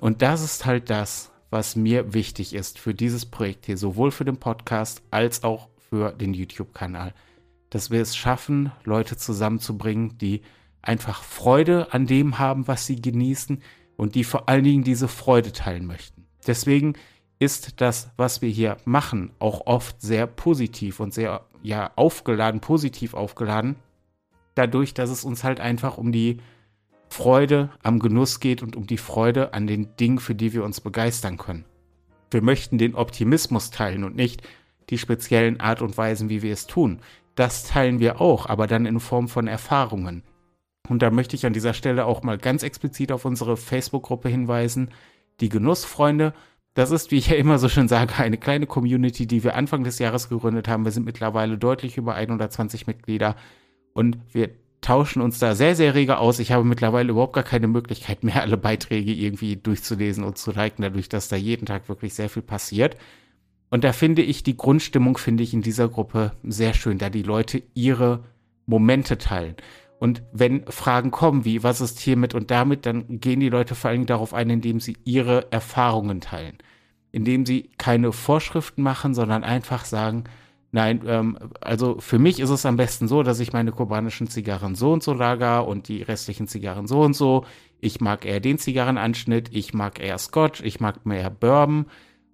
Und 0.00 0.22
das 0.22 0.42
ist 0.42 0.66
halt 0.66 0.90
das, 0.90 1.30
was 1.50 1.76
mir 1.76 2.14
wichtig 2.14 2.54
ist 2.54 2.78
für 2.78 2.94
dieses 2.94 3.26
Projekt 3.26 3.66
hier, 3.66 3.76
sowohl 3.76 4.10
für 4.10 4.24
den 4.24 4.38
Podcast 4.38 5.02
als 5.10 5.44
auch 5.44 5.68
für 5.90 6.10
den 6.12 6.34
YouTube-Kanal. 6.34 7.14
Dass 7.70 7.90
wir 7.90 8.00
es 8.00 8.16
schaffen, 8.16 8.72
Leute 8.84 9.16
zusammenzubringen, 9.16 10.18
die 10.18 10.42
einfach 10.80 11.22
Freude 11.22 11.92
an 11.92 12.06
dem 12.06 12.38
haben, 12.38 12.66
was 12.66 12.86
sie 12.86 13.00
genießen, 13.00 13.62
und 13.96 14.14
die 14.16 14.24
vor 14.24 14.48
allen 14.48 14.64
Dingen 14.64 14.82
diese 14.82 15.06
Freude 15.06 15.52
teilen 15.52 15.86
möchten. 15.86 16.26
Deswegen 16.46 16.94
ist 17.42 17.80
das, 17.80 18.10
was 18.16 18.40
wir 18.40 18.50
hier 18.50 18.76
machen, 18.84 19.32
auch 19.40 19.66
oft 19.66 20.00
sehr 20.00 20.28
positiv 20.28 21.00
und 21.00 21.12
sehr 21.12 21.44
ja 21.60 21.90
aufgeladen, 21.96 22.60
positiv 22.60 23.14
aufgeladen. 23.14 23.74
Dadurch, 24.54 24.94
dass 24.94 25.10
es 25.10 25.24
uns 25.24 25.42
halt 25.42 25.58
einfach 25.58 25.98
um 25.98 26.12
die 26.12 26.38
Freude 27.08 27.70
am 27.82 27.98
Genuss 27.98 28.38
geht 28.38 28.62
und 28.62 28.76
um 28.76 28.86
die 28.86 28.96
Freude 28.96 29.54
an 29.54 29.66
den 29.66 29.96
Dingen, 29.96 30.20
für 30.20 30.36
die 30.36 30.52
wir 30.52 30.62
uns 30.62 30.80
begeistern 30.80 31.36
können. 31.36 31.64
Wir 32.30 32.42
möchten 32.42 32.78
den 32.78 32.94
Optimismus 32.94 33.70
teilen 33.70 34.04
und 34.04 34.14
nicht 34.14 34.42
die 34.88 34.98
speziellen 34.98 35.58
Art 35.58 35.82
und 35.82 35.98
Weisen, 35.98 36.28
wie 36.28 36.42
wir 36.42 36.52
es 36.52 36.68
tun. 36.68 37.00
Das 37.34 37.64
teilen 37.64 37.98
wir 37.98 38.20
auch, 38.20 38.46
aber 38.46 38.68
dann 38.68 38.86
in 38.86 39.00
Form 39.00 39.26
von 39.26 39.48
Erfahrungen. 39.48 40.22
Und 40.88 41.02
da 41.02 41.10
möchte 41.10 41.34
ich 41.34 41.44
an 41.44 41.52
dieser 41.52 41.74
Stelle 41.74 42.06
auch 42.06 42.22
mal 42.22 42.38
ganz 42.38 42.62
explizit 42.62 43.10
auf 43.10 43.24
unsere 43.24 43.56
Facebook-Gruppe 43.56 44.28
hinweisen, 44.28 44.90
die 45.40 45.48
Genussfreunde. 45.48 46.34
Das 46.74 46.90
ist, 46.90 47.10
wie 47.10 47.18
ich 47.18 47.28
ja 47.28 47.36
immer 47.36 47.58
so 47.58 47.68
schön 47.68 47.88
sage, 47.88 48.14
eine 48.16 48.38
kleine 48.38 48.66
Community, 48.66 49.26
die 49.26 49.44
wir 49.44 49.56
Anfang 49.56 49.84
des 49.84 49.98
Jahres 49.98 50.28
gegründet 50.28 50.68
haben. 50.68 50.84
Wir 50.84 50.92
sind 50.92 51.04
mittlerweile 51.04 51.58
deutlich 51.58 51.98
über 51.98 52.14
120 52.14 52.86
Mitglieder 52.86 53.36
und 53.92 54.18
wir 54.32 54.50
tauschen 54.80 55.22
uns 55.22 55.38
da 55.38 55.54
sehr, 55.54 55.76
sehr 55.76 55.94
rege 55.94 56.18
aus. 56.18 56.38
Ich 56.38 56.50
habe 56.50 56.64
mittlerweile 56.64 57.10
überhaupt 57.10 57.34
gar 57.34 57.44
keine 57.44 57.68
Möglichkeit 57.68 58.24
mehr, 58.24 58.42
alle 58.42 58.56
Beiträge 58.56 59.12
irgendwie 59.12 59.56
durchzulesen 59.56 60.24
und 60.24 60.38
zu 60.38 60.50
liken, 60.50 60.82
dadurch, 60.82 61.08
dass 61.08 61.28
da 61.28 61.36
jeden 61.36 61.66
Tag 61.66 61.88
wirklich 61.88 62.14
sehr 62.14 62.28
viel 62.28 62.42
passiert. 62.42 62.96
Und 63.70 63.84
da 63.84 63.92
finde 63.92 64.22
ich 64.22 64.42
die 64.42 64.56
Grundstimmung, 64.56 65.16
finde 65.16 65.42
ich 65.42 65.54
in 65.54 65.62
dieser 65.62 65.88
Gruppe 65.88 66.32
sehr 66.42 66.74
schön, 66.74 66.98
da 66.98 67.10
die 67.10 67.22
Leute 67.22 67.62
ihre 67.74 68.24
Momente 68.66 69.18
teilen. 69.18 69.56
Und 70.02 70.24
wenn 70.32 70.64
Fragen 70.66 71.12
kommen 71.12 71.44
wie, 71.44 71.62
was 71.62 71.80
ist 71.80 72.00
hiermit 72.00 72.34
und 72.34 72.50
damit, 72.50 72.86
dann 72.86 73.20
gehen 73.20 73.38
die 73.38 73.50
Leute 73.50 73.76
vor 73.76 73.90
allem 73.90 74.04
darauf 74.04 74.34
ein, 74.34 74.50
indem 74.50 74.80
sie 74.80 74.96
ihre 75.04 75.52
Erfahrungen 75.52 76.20
teilen. 76.20 76.58
Indem 77.12 77.46
sie 77.46 77.70
keine 77.78 78.10
Vorschriften 78.10 78.82
machen, 78.82 79.14
sondern 79.14 79.44
einfach 79.44 79.84
sagen, 79.84 80.24
nein, 80.72 81.02
ähm, 81.06 81.38
also 81.60 82.00
für 82.00 82.18
mich 82.18 82.40
ist 82.40 82.50
es 82.50 82.66
am 82.66 82.76
besten 82.76 83.06
so, 83.06 83.22
dass 83.22 83.38
ich 83.38 83.52
meine 83.52 83.70
kubanischen 83.70 84.26
Zigarren 84.26 84.74
so 84.74 84.92
und 84.92 85.04
so 85.04 85.12
lager 85.12 85.68
und 85.68 85.86
die 85.86 86.02
restlichen 86.02 86.48
Zigarren 86.48 86.88
so 86.88 87.00
und 87.02 87.14
so. 87.14 87.44
Ich 87.78 88.00
mag 88.00 88.24
eher 88.24 88.40
den 88.40 88.58
Zigarrenanschnitt, 88.58 89.50
ich 89.52 89.72
mag 89.72 90.00
eher 90.00 90.18
Scotch, 90.18 90.62
ich 90.62 90.80
mag 90.80 91.06
mehr 91.06 91.30
Bourbon 91.30 91.86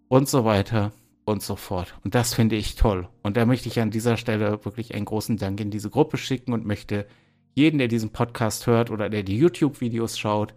und 0.09 0.27
so 0.27 0.47
weiter 0.47 0.93
und 1.27 1.43
so 1.43 1.55
fort. 1.55 1.95
Und 2.03 2.15
das 2.15 2.33
finde 2.33 2.57
ich 2.57 2.77
toll. 2.77 3.11
Und 3.23 3.37
da 3.37 3.45
möchte 3.45 3.69
ich 3.69 3.79
an 3.79 3.91
dieser 3.91 4.17
Stelle 4.17 4.65
wirklich 4.65 4.95
einen 4.95 5.05
großen 5.05 5.37
Dank 5.37 5.61
in 5.61 5.71
diese 5.71 5.91
Gruppe 5.91 6.17
schicken 6.17 6.55
und 6.55 6.65
möchte 6.65 7.07
jeden, 7.59 7.79
der 7.79 7.89
diesen 7.89 8.11
Podcast 8.11 8.67
hört 8.67 8.91
oder 8.91 9.11
der 9.11 9.25
die 9.25 9.37
YouTube-Videos 9.37 10.19
schaut, 10.19 10.55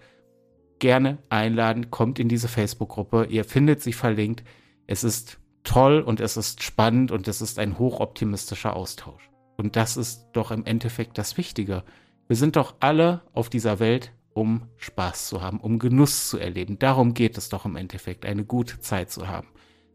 gerne 0.79 1.17
einladen. 1.29 1.91
Kommt 1.91 2.19
in 2.19 2.29
diese 2.29 2.47
Facebook-Gruppe. 2.47 3.25
Ihr 3.29 3.43
findet 3.43 3.81
sie 3.81 3.91
verlinkt. 3.91 4.43
Es 4.87 5.03
ist 5.03 5.39
toll 5.63 6.01
und 6.01 6.21
es 6.21 6.37
ist 6.37 6.63
spannend 6.63 7.11
und 7.11 7.27
es 7.27 7.41
ist 7.41 7.59
ein 7.59 7.77
hochoptimistischer 7.77 8.75
Austausch. 8.75 9.29
Und 9.57 9.75
das 9.75 9.97
ist 9.97 10.27
doch 10.33 10.51
im 10.51 10.65
Endeffekt 10.65 11.17
das 11.17 11.37
Wichtige. 11.37 11.83
Wir 12.27 12.35
sind 12.35 12.55
doch 12.55 12.75
alle 12.79 13.21
auf 13.33 13.49
dieser 13.49 13.79
Welt, 13.79 14.11
um 14.33 14.67
Spaß 14.77 15.27
zu 15.27 15.41
haben, 15.41 15.59
um 15.59 15.79
Genuss 15.79 16.29
zu 16.29 16.37
erleben. 16.37 16.79
Darum 16.79 17.13
geht 17.13 17.37
es 17.37 17.49
doch 17.49 17.65
im 17.65 17.75
Endeffekt, 17.75 18.25
eine 18.25 18.45
gute 18.45 18.79
Zeit 18.79 19.11
zu 19.11 19.27
haben. 19.27 19.47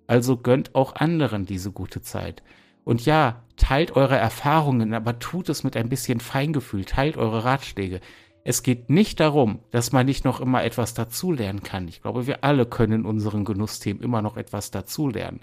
Also 0.06 0.36
gönnt 0.36 0.74
auch 0.74 0.94
anderen 0.96 1.46
diese 1.46 1.72
gute 1.72 2.02
Zeit. 2.02 2.42
Und 2.86 3.04
ja, 3.04 3.42
teilt 3.56 3.96
eure 3.96 4.14
Erfahrungen, 4.14 4.94
aber 4.94 5.18
tut 5.18 5.48
es 5.48 5.64
mit 5.64 5.76
ein 5.76 5.88
bisschen 5.88 6.20
Feingefühl, 6.20 6.84
teilt 6.84 7.16
eure 7.16 7.42
Ratschläge. 7.42 8.00
Es 8.44 8.62
geht 8.62 8.90
nicht 8.90 9.18
darum, 9.18 9.58
dass 9.72 9.90
man 9.90 10.06
nicht 10.06 10.24
noch 10.24 10.40
immer 10.40 10.62
etwas 10.62 10.94
dazulernen 10.94 11.64
kann. 11.64 11.88
Ich 11.88 12.00
glaube, 12.00 12.28
wir 12.28 12.44
alle 12.44 12.64
können 12.64 13.00
in 13.00 13.04
unseren 13.04 13.44
Genussthemen 13.44 14.04
immer 14.04 14.22
noch 14.22 14.36
etwas 14.36 14.70
dazulernen. 14.70 15.40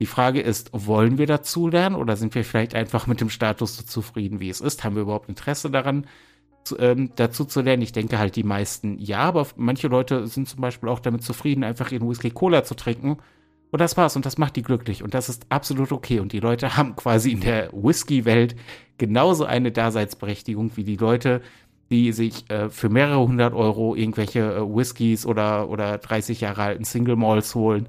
Die 0.00 0.06
Frage 0.06 0.40
ist, 0.40 0.70
wollen 0.72 1.16
wir 1.16 1.28
dazulernen 1.28 1.94
oder 1.94 2.16
sind 2.16 2.34
wir 2.34 2.44
vielleicht 2.44 2.74
einfach 2.74 3.06
mit 3.06 3.20
dem 3.20 3.30
Status 3.30 3.76
so 3.76 3.84
zufrieden, 3.84 4.40
wie 4.40 4.50
es 4.50 4.60
ist? 4.60 4.82
Haben 4.82 4.96
wir 4.96 5.02
überhaupt 5.02 5.28
Interesse 5.28 5.70
daran, 5.70 6.08
zu, 6.64 6.76
ähm, 6.80 7.12
dazu 7.14 7.44
zu 7.44 7.60
lernen? 7.60 7.82
Ich 7.82 7.92
denke 7.92 8.18
halt 8.18 8.34
die 8.34 8.42
meisten 8.42 8.98
ja, 8.98 9.20
aber 9.20 9.46
manche 9.54 9.86
Leute 9.86 10.26
sind 10.26 10.48
zum 10.48 10.60
Beispiel 10.60 10.88
auch 10.88 10.98
damit 10.98 11.22
zufrieden, 11.22 11.62
einfach 11.62 11.92
ihren 11.92 12.08
Whisky 12.08 12.30
Cola 12.30 12.64
zu 12.64 12.74
trinken 12.74 13.18
und 13.70 13.80
das 13.80 13.96
war's 13.96 14.16
und 14.16 14.26
das 14.26 14.38
macht 14.38 14.56
die 14.56 14.62
glücklich 14.62 15.02
und 15.02 15.14
das 15.14 15.28
ist 15.28 15.46
absolut 15.48 15.92
okay. 15.92 16.20
Und 16.20 16.32
die 16.32 16.40
Leute 16.40 16.76
haben 16.76 16.96
quasi 16.96 17.32
in 17.32 17.40
der 17.40 17.70
Whisky-Welt 17.72 18.56
genauso 18.98 19.44
eine 19.44 19.72
Daseinsberechtigung 19.72 20.76
wie 20.76 20.84
die 20.84 20.96
Leute, 20.96 21.40
die 21.90 22.12
sich 22.12 22.48
äh, 22.50 22.68
für 22.70 22.88
mehrere 22.88 23.26
hundert 23.26 23.54
Euro 23.54 23.94
irgendwelche 23.94 24.40
äh, 24.40 24.60
Whiskys 24.60 25.26
oder, 25.26 25.68
oder 25.68 25.98
30 25.98 26.40
Jahre 26.40 26.62
alten 26.62 26.84
Single 26.84 27.16
Malls 27.16 27.54
holen 27.54 27.88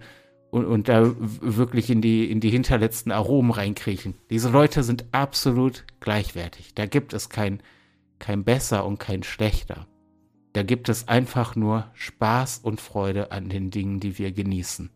und, 0.49 0.65
und 0.65 0.89
da 0.89 1.11
wirklich 1.17 1.89
in 1.89 2.01
die, 2.01 2.29
in 2.29 2.39
die 2.39 2.49
hinterletzten 2.49 3.11
Aromen 3.11 3.51
reinkriechen. 3.51 4.15
Diese 4.29 4.49
Leute 4.49 4.83
sind 4.83 5.05
absolut 5.11 5.85
gleichwertig. 5.99 6.73
Da 6.73 6.85
gibt 6.87 7.13
es 7.13 7.29
kein, 7.29 7.61
kein 8.19 8.43
besser 8.43 8.85
und 8.85 8.99
kein 8.99 9.23
schlechter. 9.23 9.87
Da 10.53 10.63
gibt 10.63 10.89
es 10.89 11.07
einfach 11.07 11.55
nur 11.55 11.85
Spaß 11.93 12.59
und 12.59 12.81
Freude 12.81 13.31
an 13.31 13.49
den 13.49 13.71
Dingen, 13.71 13.99
die 13.99 14.17
wir 14.17 14.31
genießen. 14.31 14.89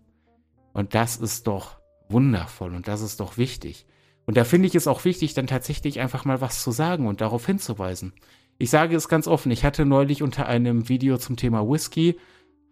Und 0.75 0.93
das 0.93 1.15
ist 1.15 1.47
doch 1.47 1.77
wundervoll 2.09 2.75
und 2.75 2.89
das 2.89 3.01
ist 3.01 3.21
doch 3.21 3.37
wichtig. 3.37 3.85
Und 4.25 4.35
da 4.35 4.43
finde 4.43 4.67
ich 4.67 4.75
es 4.75 4.87
auch 4.87 5.05
wichtig, 5.05 5.33
dann 5.33 5.47
tatsächlich 5.47 6.01
einfach 6.01 6.25
mal 6.25 6.41
was 6.41 6.61
zu 6.61 6.71
sagen 6.71 7.07
und 7.07 7.21
darauf 7.21 7.45
hinzuweisen. 7.45 8.11
Ich 8.57 8.71
sage 8.71 8.93
es 8.93 9.07
ganz 9.07 9.25
offen, 9.25 9.53
ich 9.53 9.63
hatte 9.63 9.85
neulich 9.85 10.21
unter 10.21 10.47
einem 10.47 10.89
Video 10.89 11.17
zum 11.17 11.37
Thema 11.37 11.65
Whisky, 11.65 12.19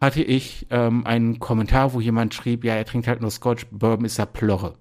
hatte 0.02 0.22
ich 0.22 0.68
ähm, 0.70 1.06
einen 1.06 1.40
Kommentar, 1.40 1.94
wo 1.94 2.02
jemand 2.02 2.34
schrieb, 2.34 2.66
ja, 2.66 2.76
er 2.76 2.84
trinkt 2.84 3.08
halt 3.08 3.22
nur 3.22 3.32
Scotch, 3.32 3.68
Bourbon 3.72 4.04
ist 4.06 4.18
ja 4.18 4.26
Plorre. 4.26 4.76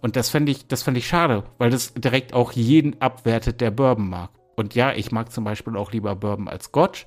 Und 0.00 0.14
das 0.14 0.30
fand 0.30 0.48
ich, 0.48 0.68
das 0.68 0.84
fand 0.84 0.96
ich 0.96 1.08
schade, 1.08 1.42
weil 1.58 1.70
das 1.70 1.92
direkt 1.92 2.34
auch 2.34 2.52
jeden 2.52 3.02
abwertet, 3.02 3.60
der 3.60 3.72
Bourbon 3.72 4.08
mag. 4.08 4.30
Und 4.54 4.76
ja, 4.76 4.92
ich 4.92 5.10
mag 5.10 5.32
zum 5.32 5.42
Beispiel 5.42 5.76
auch 5.76 5.90
lieber 5.90 6.14
Bourbon 6.14 6.46
als 6.46 6.66
Scotch. 6.66 7.04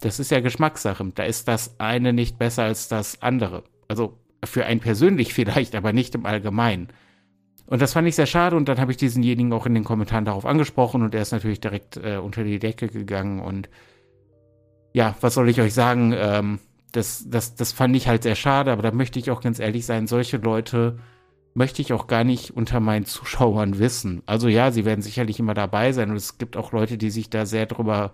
Das 0.00 0.18
ist 0.18 0.32
ja 0.32 0.40
Geschmackssache. 0.40 1.04
Da 1.14 1.22
ist 1.22 1.46
das 1.46 1.78
eine 1.78 2.12
nicht 2.12 2.36
besser 2.36 2.64
als 2.64 2.88
das 2.88 3.22
andere. 3.22 3.62
Also 3.86 4.19
für 4.44 4.64
einen 4.66 4.80
persönlich 4.80 5.34
vielleicht, 5.34 5.74
aber 5.74 5.92
nicht 5.92 6.14
im 6.14 6.26
Allgemeinen. 6.26 6.88
Und 7.66 7.80
das 7.80 7.92
fand 7.92 8.08
ich 8.08 8.16
sehr 8.16 8.26
schade 8.26 8.56
und 8.56 8.68
dann 8.68 8.80
habe 8.80 8.90
ich 8.90 8.96
diesenjenigen 8.96 9.52
auch 9.52 9.64
in 9.64 9.74
den 9.74 9.84
Kommentaren 9.84 10.24
darauf 10.24 10.44
angesprochen 10.44 11.02
und 11.02 11.14
er 11.14 11.22
ist 11.22 11.30
natürlich 11.30 11.60
direkt 11.60 11.96
äh, 11.98 12.16
unter 12.16 12.42
die 12.42 12.58
Decke 12.58 12.88
gegangen 12.88 13.40
und 13.40 13.68
ja, 14.92 15.14
was 15.20 15.34
soll 15.34 15.48
ich 15.48 15.60
euch 15.60 15.72
sagen? 15.72 16.12
Ähm, 16.16 16.58
das, 16.90 17.24
das, 17.28 17.54
das 17.54 17.70
fand 17.70 17.94
ich 17.94 18.08
halt 18.08 18.24
sehr 18.24 18.34
schade, 18.34 18.72
aber 18.72 18.82
da 18.82 18.90
möchte 18.90 19.20
ich 19.20 19.30
auch 19.30 19.40
ganz 19.40 19.60
ehrlich 19.60 19.86
sein, 19.86 20.08
solche 20.08 20.38
Leute 20.38 20.98
möchte 21.54 21.82
ich 21.82 21.92
auch 21.92 22.08
gar 22.08 22.24
nicht 22.24 22.50
unter 22.50 22.80
meinen 22.80 23.04
Zuschauern 23.04 23.78
wissen. 23.78 24.22
Also 24.26 24.48
ja, 24.48 24.72
sie 24.72 24.84
werden 24.84 25.02
sicherlich 25.02 25.38
immer 25.38 25.54
dabei 25.54 25.92
sein 25.92 26.10
und 26.10 26.16
es 26.16 26.38
gibt 26.38 26.56
auch 26.56 26.72
Leute, 26.72 26.98
die 26.98 27.10
sich 27.10 27.30
da 27.30 27.46
sehr 27.46 27.66
drüber 27.66 28.12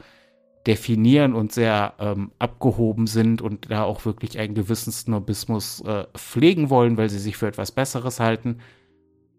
definieren 0.67 1.35
und 1.35 1.53
sehr 1.53 1.95
ähm, 1.99 2.33
abgehoben 2.39 3.07
sind 3.07 3.41
und 3.41 3.71
da 3.71 3.85
auch 3.85 4.05
wirklich 4.05 4.39
einen 4.39 4.55
gewissen 4.55 4.93
Snobismus 4.93 5.81
äh, 5.83 6.07
pflegen 6.15 6.71
wollen, 6.71 6.97
weil 6.97 7.09
sie 7.09 7.19
sich 7.19 7.37
für 7.37 7.47
etwas 7.47 7.73
Besseres 7.73 8.21
halten. 8.21 8.59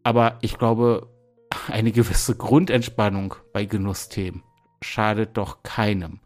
Aber 0.04 0.38
ich 0.42 0.58
glaube, 0.58 1.10
eine 1.70 1.92
gewisse 1.92 2.36
Grundentspannung 2.36 3.36
bei 3.52 3.66
Genussthemen 3.66 4.44
schadet 4.82 5.38
doch 5.38 5.64
keinem. 5.64 6.20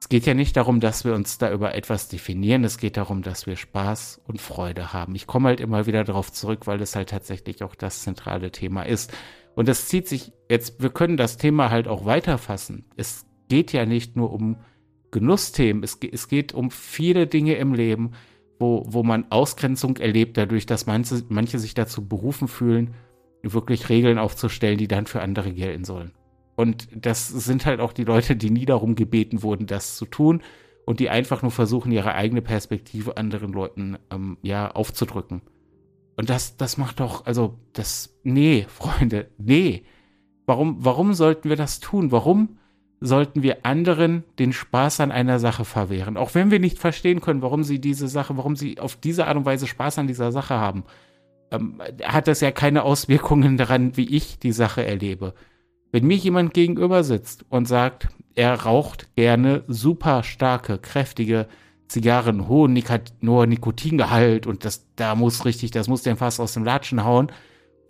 Es 0.00 0.08
geht 0.08 0.26
ja 0.26 0.34
nicht 0.34 0.56
darum, 0.56 0.80
dass 0.80 1.04
wir 1.04 1.14
uns 1.14 1.38
da 1.38 1.52
über 1.52 1.74
etwas 1.74 2.08
definieren, 2.08 2.64
es 2.64 2.78
geht 2.78 2.96
darum, 2.96 3.22
dass 3.22 3.46
wir 3.46 3.56
Spaß 3.56 4.22
und 4.26 4.40
Freude 4.40 4.92
haben. 4.92 5.14
Ich 5.14 5.26
komme 5.26 5.48
halt 5.48 5.60
immer 5.60 5.86
wieder 5.86 6.04
darauf 6.04 6.32
zurück, 6.32 6.66
weil 6.66 6.80
es 6.80 6.96
halt 6.96 7.10
tatsächlich 7.10 7.62
auch 7.62 7.74
das 7.74 8.02
zentrale 8.02 8.50
Thema 8.50 8.82
ist. 8.84 9.12
Und 9.54 9.68
das 9.68 9.88
zieht 9.88 10.08
sich 10.08 10.32
jetzt, 10.48 10.80
wir 10.82 10.90
können 10.90 11.16
das 11.16 11.36
Thema 11.36 11.70
halt 11.70 11.86
auch 11.86 12.06
weiterfassen. 12.06 12.86
Es 12.96 13.26
geht 13.50 13.72
ja 13.74 13.84
nicht 13.84 14.16
nur 14.16 14.32
um 14.32 14.56
Genussthemen, 15.10 15.82
es, 15.82 15.98
es 16.10 16.28
geht 16.28 16.54
um 16.54 16.70
viele 16.70 17.26
Dinge 17.26 17.56
im 17.56 17.74
Leben, 17.74 18.12
wo, 18.58 18.84
wo 18.86 19.02
man 19.02 19.30
Ausgrenzung 19.30 19.96
erlebt, 19.96 20.36
dadurch, 20.36 20.66
dass 20.66 20.86
manche, 20.86 21.22
manche 21.28 21.58
sich 21.58 21.74
dazu 21.74 22.06
berufen 22.06 22.48
fühlen, 22.48 22.94
wirklich 23.42 23.88
Regeln 23.88 24.18
aufzustellen, 24.18 24.78
die 24.78 24.88
dann 24.88 25.06
für 25.06 25.20
andere 25.20 25.52
gelten 25.52 25.84
sollen. 25.84 26.12
Und 26.56 26.88
das 26.94 27.28
sind 27.28 27.66
halt 27.66 27.80
auch 27.80 27.92
die 27.92 28.04
Leute, 28.04 28.36
die 28.36 28.50
nie 28.50 28.66
darum 28.66 28.94
gebeten 28.94 29.42
wurden, 29.42 29.66
das 29.66 29.96
zu 29.96 30.04
tun 30.04 30.42
und 30.84 31.00
die 31.00 31.10
einfach 31.10 31.42
nur 31.42 31.50
versuchen, 31.50 31.90
ihre 31.90 32.14
eigene 32.14 32.42
Perspektive 32.42 33.16
anderen 33.16 33.52
Leuten 33.52 33.98
ähm, 34.10 34.36
ja 34.42 34.70
aufzudrücken. 34.70 35.42
Und 36.16 36.28
das, 36.28 36.56
das 36.56 36.76
macht 36.76 37.00
doch, 37.00 37.26
also 37.26 37.58
das, 37.72 38.20
nee, 38.22 38.66
Freunde, 38.68 39.30
nee. 39.38 39.84
Warum, 40.46 40.84
warum 40.84 41.14
sollten 41.14 41.48
wir 41.48 41.56
das 41.56 41.80
tun? 41.80 42.12
Warum 42.12 42.59
sollten 43.00 43.42
wir 43.42 43.64
anderen 43.64 44.24
den 44.38 44.52
Spaß 44.52 45.00
an 45.00 45.10
einer 45.10 45.38
Sache 45.38 45.64
verwehren. 45.64 46.16
Auch 46.16 46.34
wenn 46.34 46.50
wir 46.50 46.60
nicht 46.60 46.78
verstehen 46.78 47.20
können, 47.20 47.42
warum 47.42 47.64
sie 47.64 47.80
diese 47.80 48.08
Sache, 48.08 48.36
warum 48.36 48.56
sie 48.56 48.78
auf 48.78 48.96
diese 48.96 49.26
Art 49.26 49.36
und 49.36 49.46
Weise 49.46 49.66
Spaß 49.66 49.98
an 49.98 50.06
dieser 50.06 50.32
Sache 50.32 50.54
haben, 50.54 50.84
ähm, 51.50 51.80
hat 52.02 52.28
das 52.28 52.40
ja 52.40 52.50
keine 52.50 52.82
Auswirkungen 52.82 53.56
daran, 53.56 53.96
wie 53.96 54.14
ich 54.14 54.38
die 54.38 54.52
Sache 54.52 54.84
erlebe. 54.84 55.34
Wenn 55.92 56.06
mir 56.06 56.16
jemand 56.16 56.54
gegenüber 56.54 57.02
sitzt 57.02 57.44
und 57.48 57.66
sagt, 57.66 58.08
er 58.34 58.54
raucht 58.54 59.14
gerne 59.16 59.64
super 59.66 60.22
starke, 60.22 60.78
kräftige 60.78 61.48
Zigarren 61.88 62.46
hohen 62.46 62.72
Nikotingehalt 62.72 64.46
und 64.46 64.64
das, 64.64 64.86
da 64.94 65.16
muss 65.16 65.44
richtig, 65.44 65.72
das 65.72 65.88
muss 65.88 66.02
den 66.02 66.16
fast 66.16 66.38
aus 66.38 66.54
dem 66.54 66.64
Latschen 66.64 67.02
hauen, 67.04 67.32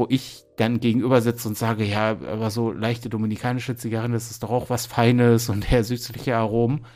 wo 0.00 0.06
ich 0.08 0.46
dann 0.56 0.80
gegenüber 0.80 1.20
sitze 1.20 1.46
und 1.46 1.58
sage, 1.58 1.84
ja, 1.84 2.12
aber 2.12 2.50
so 2.50 2.72
leichte 2.72 3.10
dominikanische 3.10 3.76
Zigarren, 3.76 4.12
das 4.12 4.30
ist 4.30 4.42
doch 4.42 4.48
auch 4.48 4.70
was 4.70 4.86
Feines 4.86 5.50
und 5.50 5.70
eher 5.70 5.84
süßliche 5.84 6.34
Aromen. 6.34 6.86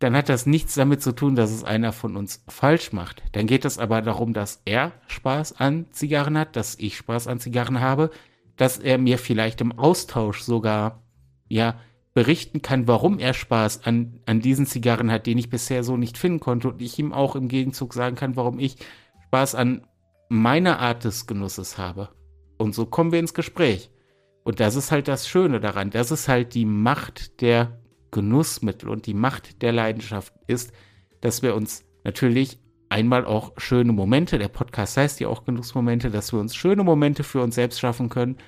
Dann 0.00 0.16
hat 0.16 0.28
das 0.28 0.44
nichts 0.44 0.74
damit 0.74 1.00
zu 1.00 1.12
tun, 1.12 1.36
dass 1.36 1.52
es 1.52 1.62
einer 1.62 1.92
von 1.92 2.16
uns 2.16 2.42
falsch 2.48 2.92
macht. 2.92 3.22
Dann 3.32 3.46
geht 3.46 3.64
es 3.64 3.78
aber 3.78 4.02
darum, 4.02 4.32
dass 4.32 4.62
er 4.64 4.90
Spaß 5.06 5.60
an 5.60 5.86
Zigarren 5.92 6.36
hat, 6.36 6.56
dass 6.56 6.74
ich 6.80 6.96
Spaß 6.96 7.28
an 7.28 7.38
Zigarren 7.38 7.80
habe, 7.80 8.10
dass 8.56 8.78
er 8.78 8.98
mir 8.98 9.18
vielleicht 9.18 9.60
im 9.60 9.78
Austausch 9.78 10.40
sogar, 10.42 11.04
ja, 11.48 11.78
berichten 12.14 12.62
kann, 12.62 12.88
warum 12.88 13.20
er 13.20 13.32
Spaß 13.32 13.84
an, 13.84 14.18
an 14.26 14.40
diesen 14.40 14.66
Zigarren 14.66 15.12
hat, 15.12 15.26
den 15.26 15.38
ich 15.38 15.50
bisher 15.50 15.84
so 15.84 15.96
nicht 15.96 16.18
finden 16.18 16.40
konnte 16.40 16.68
und 16.68 16.82
ich 16.82 16.98
ihm 16.98 17.12
auch 17.12 17.36
im 17.36 17.46
Gegenzug 17.46 17.94
sagen 17.94 18.16
kann, 18.16 18.34
warum 18.34 18.58
ich 18.58 18.76
Spaß 19.26 19.54
an 19.54 19.82
meiner 20.28 20.78
Art 20.78 21.04
des 21.04 21.26
Genusses 21.26 21.78
habe. 21.78 22.10
Und 22.56 22.74
so 22.74 22.86
kommen 22.86 23.12
wir 23.12 23.18
ins 23.18 23.34
Gespräch. 23.34 23.90
Und 24.44 24.60
das 24.60 24.76
ist 24.76 24.90
halt 24.90 25.08
das 25.08 25.28
Schöne 25.28 25.60
daran. 25.60 25.90
Das 25.90 26.10
ist 26.10 26.28
halt 26.28 26.54
die 26.54 26.64
Macht 26.64 27.40
der 27.40 27.80
Genussmittel 28.10 28.88
und 28.88 29.06
die 29.06 29.14
Macht 29.14 29.62
der 29.62 29.72
Leidenschaft 29.72 30.32
ist, 30.46 30.72
dass 31.20 31.42
wir 31.42 31.54
uns 31.54 31.84
natürlich 32.04 32.58
einmal 32.88 33.26
auch 33.26 33.52
schöne 33.58 33.92
Momente, 33.92 34.38
der 34.38 34.48
Podcast 34.48 34.96
heißt 34.96 35.20
ja 35.20 35.28
auch 35.28 35.44
Genussmomente, 35.44 36.10
dass 36.10 36.32
wir 36.32 36.40
uns 36.40 36.56
schöne 36.56 36.84
Momente 36.84 37.22
für 37.22 37.42
uns 37.42 37.54
selbst 37.54 37.80
schaffen 37.80 38.08
können 38.08 38.38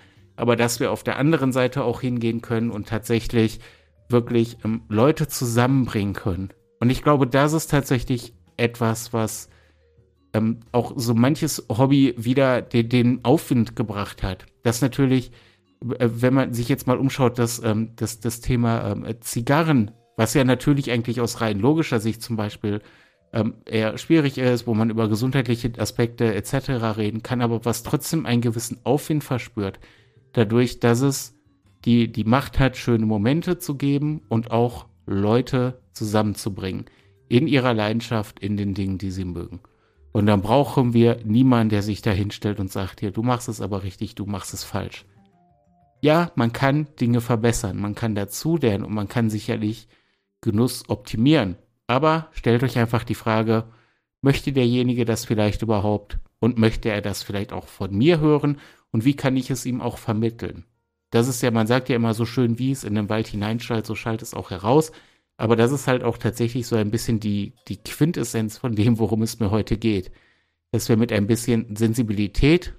aber 0.41 0.57
dass 0.57 0.81
wir 0.81 0.91
auf 0.91 1.05
der 1.05 1.19
anderen 1.19 1.53
Seite 1.53 1.85
auch 1.85 2.01
hingehen 2.01 2.41
können 2.41 2.71
und 2.71 2.89
tatsächlich 2.89 3.61
wirklich 4.09 4.57
ähm, 4.65 4.83
Leute 4.89 5.29
zusammenbringen 5.29 6.15
können. 6.15 6.49
Und 6.81 6.89
ich 6.89 7.03
glaube, 7.03 7.27
das 7.27 7.53
ist 7.53 7.71
tatsächlich 7.71 8.33
etwas, 8.57 9.13
was 9.13 9.50
ähm, 10.33 10.61
auch 10.73 10.93
so 10.97 11.15
manches 11.15 11.67
Hobby 11.69 12.15
wieder 12.17 12.63
den, 12.63 12.89
den 12.89 13.25
Aufwind 13.25 13.77
gebracht 13.77 14.23
hat. 14.23 14.47
Das 14.63 14.81
natürlich, 14.83 15.33
äh, 15.99 16.09
wenn 16.09 16.35
man 16.35 16.55
sich 16.55 16.69
jetzt 16.69 16.87
mal 16.87 16.99
umschaut, 16.99 17.39
dass 17.39 17.63
ähm, 17.63 17.93
das, 17.97 18.21
das 18.21 18.41
Thema 18.41 18.93
ähm, 18.93 19.07
Zigarren, 19.21 19.91
was 20.17 20.35
ja 20.35 20.45
natürlich 20.45 20.91
eigentlich 20.91 21.21
aus 21.21 21.41
rein 21.41 21.59
logischer 21.59 22.01
Sicht 22.01 22.23
zum 22.23 22.37
Beispiel 22.37 22.81
ähm, 23.33 23.55
eher 23.65 23.97
schwierig 23.99 24.39
ist, 24.39 24.67
wo 24.67 24.75
man 24.75 24.91
über 24.91 25.09
gesundheitliche 25.09 25.73
Aspekte 25.79 26.35
etc. 26.35 26.97
reden 26.97 27.23
kann, 27.23 27.41
aber 27.41 27.65
was 27.65 27.83
trotzdem 27.83 28.27
einen 28.27 28.43
gewissen 28.43 28.79
Aufwind 28.85 29.25
verspürt, 29.25 29.79
dadurch, 30.33 30.81
dass 30.81 31.01
es 31.01 31.37
die, 31.85 32.11
die 32.11 32.25
Macht 32.25 32.59
hat, 32.59 32.77
schöne 32.77 33.07
Momente 33.07 33.59
zu 33.59 33.77
geben 33.77 34.23
und 34.29 34.51
auch 34.51 34.87
Leute 35.07 35.81
zusammenzubringen 35.93 36.87
in 37.29 37.47
ihrer 37.47 37.73
Leidenschaft, 37.73 38.41
in 38.41 38.57
den 38.57 38.75
Dingen, 38.75 38.99
die 38.99 39.11
sie 39.11 39.25
mögen. 39.25 39.61
Und 40.13 40.27
dann 40.27 40.43
brauchen 40.43 40.93
wir 40.93 41.21
niemanden, 41.25 41.71
der 41.71 41.83
sich 41.83 42.03
da 42.03 42.11
hinstellt 42.11 42.59
und 42.59 42.71
sagt, 42.71 43.01
hier, 43.01 43.13
du 43.13 43.23
machst 43.23 43.49
es 43.49 43.61
aber 43.61 43.85
richtig, 43.85 44.15
du 44.15 44.27
machst 44.27 44.53
es 44.53 44.65
falsch. 44.65 45.07
Ja, 46.01 46.33
man 46.35 46.53
kann 46.53 46.89
Dinge 47.01 47.21
verbessern, 47.21 47.79
man 47.79 47.95
kann 47.95 48.15
dazu 48.15 48.57
lernen 48.57 48.85
und 48.85 48.95
man 48.95 49.09
kann 49.09 49.31
sicherlich 49.31 49.89
Genuss 50.41 50.89
optimieren. 50.89 51.57
Aber 51.87 52.29
stellt 52.33 52.63
euch 52.63 52.79
einfach 52.79 53.05
die 53.05 53.15
Frage, 53.15 53.65
möchte 54.23 54.53
derjenige 54.53 55.05
das 55.05 55.25
vielleicht 55.25 55.63
überhaupt 55.63 56.19
und 56.39 56.59
möchte 56.59 56.89
er 56.89 57.03
das 57.03 57.23
vielleicht 57.23 57.53
auch 57.53 57.69
von 57.69 57.95
mir 57.95 58.21
hören 58.21 58.59
und 58.91 59.05
wie 59.05 59.15
kann 59.15 59.37
ich 59.37 59.51
es 59.51 59.67
ihm 59.67 59.81
auch 59.81 59.99
vermitteln? 59.99 60.65
Das 61.11 61.29
ist 61.29 61.43
ja, 61.43 61.51
man 61.51 61.67
sagt 61.67 61.89
ja 61.89 61.97
immer 61.97 62.15
so 62.15 62.25
schön, 62.25 62.59
wie 62.59 62.71
es 62.71 62.85
in 62.85 62.95
den 62.95 63.09
Wald 63.09 63.27
hineinschallt, 63.27 63.85
so 63.85 63.95
schallt 63.95 64.23
es 64.23 64.35
auch 64.35 64.51
heraus. 64.51 64.93
Aber 65.41 65.57
das 65.57 65.73
ist 65.73 65.87
halt 65.87 66.05
auch 66.05 66.19
tatsächlich 66.19 66.67
so 66.67 66.77
ein 66.77 66.91
bisschen 66.91 67.19
die, 67.19 67.55
die 67.67 67.79
Quintessenz 67.79 68.59
von 68.59 68.75
dem, 68.75 68.99
worum 68.99 69.23
es 69.23 69.41
mir 69.41 69.51
heute 69.51 69.79
geht. 69.79 70.11
Dass 70.71 70.91
wir 70.91 70.99
mit 70.99 71.13
ein 71.13 71.27
bisschen 71.27 71.75
Sensibilität 71.75 72.75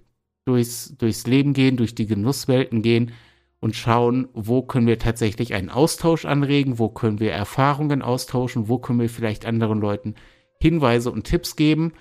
durchs, 0.46 0.96
durchs 0.96 1.25
Leben 1.25 1.53
gehen, 1.53 1.75
durch 1.75 1.96
die 1.96 2.06
Genusswelten 2.06 2.84
gehen 2.84 3.13
und 3.62 3.76
schauen, 3.76 4.28
wo 4.34 4.62
können 4.62 4.86
wir 4.86 5.00
tatsächlich 5.00 5.56
einen 5.56 5.71
Austausch 5.71 6.26
anregen, 6.26 6.78
wo 6.78 6.89
können 6.89 7.19
wir 7.19 7.32
Erfahrungen 7.32 8.04
austauschen, 8.04 8.69
wo 8.69 8.78
können 8.78 9.00
wir 9.00 9.10
vielleicht 9.10 9.47
anderen 9.47 9.82
Leuten 9.82 10.13
Hinweise 10.62 11.12
und 11.12 11.24
Tipps 11.24 11.56
geben, 11.56 11.93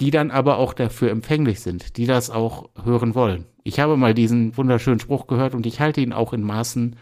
die 0.00 0.10
dann 0.10 0.32
aber 0.32 0.58
auch 0.58 0.74
dafür 0.74 1.12
empfänglich 1.12 1.60
sind, 1.60 1.96
die 1.96 2.06
das 2.06 2.30
auch 2.30 2.70
hören 2.82 3.14
wollen. 3.14 3.46
Ich 3.62 3.78
habe 3.78 3.96
mal 3.96 4.14
diesen 4.14 4.56
wunderschönen 4.56 4.98
Spruch 4.98 5.28
gehört 5.28 5.54
und 5.54 5.64
ich 5.64 5.78
halte 5.78 6.00
ihn 6.00 6.12
auch 6.12 6.32
in 6.32 6.42
Maßen 6.42 6.96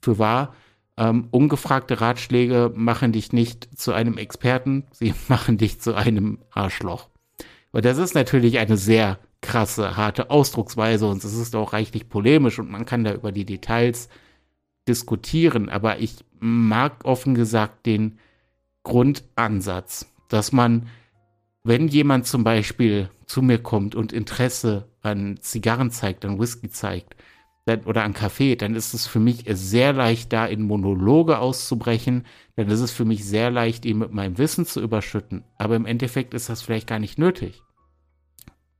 für 0.00 0.18
wahr. 0.18 0.52
Ähm, 0.96 1.28
ungefragte 1.30 2.00
Ratschläge 2.00 2.72
machen 2.74 3.12
dich 3.12 3.32
nicht 3.32 3.68
zu 3.78 3.92
einem 3.92 4.16
Experten, 4.16 4.84
sie 4.92 5.14
machen 5.28 5.58
dich 5.58 5.80
zu 5.80 5.94
einem 5.94 6.38
Arschloch. 6.50 7.08
Und 7.72 7.84
das 7.84 7.98
ist 7.98 8.14
natürlich 8.14 8.58
eine 8.58 8.76
sehr 8.76 9.18
krasse, 9.40 9.96
harte 9.96 10.30
Ausdrucksweise 10.30 11.06
und 11.06 11.22
es 11.22 11.34
ist 11.34 11.56
auch 11.56 11.72
reichlich 11.72 12.08
polemisch 12.08 12.58
und 12.58 12.70
man 12.70 12.86
kann 12.86 13.04
da 13.04 13.12
über 13.12 13.32
die 13.32 13.44
Details 13.44 14.08
diskutieren, 14.88 15.68
aber 15.68 15.98
ich 15.98 16.24
mag 16.38 17.04
offen 17.04 17.34
gesagt 17.34 17.84
den 17.86 18.18
Grundansatz, 18.84 20.06
dass 20.28 20.52
man 20.52 20.86
wenn 21.64 21.88
jemand 21.88 22.26
zum 22.26 22.44
Beispiel 22.44 23.08
zu 23.26 23.40
mir 23.40 23.58
kommt 23.58 23.94
und 23.94 24.12
Interesse 24.12 24.86
an 25.00 25.38
Zigarren 25.40 25.90
zeigt, 25.90 26.24
an 26.24 26.38
Whisky 26.38 26.68
zeigt 26.68 27.16
oder 27.66 28.02
an 28.02 28.12
Kaffee, 28.12 28.56
dann 28.56 28.74
ist 28.74 28.92
es 28.92 29.06
für 29.06 29.20
mich 29.20 29.44
sehr 29.48 29.94
leicht, 29.94 30.32
da 30.32 30.44
in 30.46 30.62
Monologe 30.62 31.38
auszubrechen. 31.38 32.26
Dann 32.56 32.68
ist 32.68 32.80
es 32.80 32.90
für 32.90 33.06
mich 33.06 33.24
sehr 33.24 33.50
leicht, 33.50 33.86
ihn 33.86 33.98
mit 33.98 34.12
meinem 34.12 34.36
Wissen 34.36 34.66
zu 34.66 34.82
überschütten. 34.82 35.44
Aber 35.56 35.74
im 35.74 35.86
Endeffekt 35.86 36.34
ist 36.34 36.50
das 36.50 36.60
vielleicht 36.60 36.86
gar 36.86 36.98
nicht 36.98 37.18
nötig. 37.18 37.62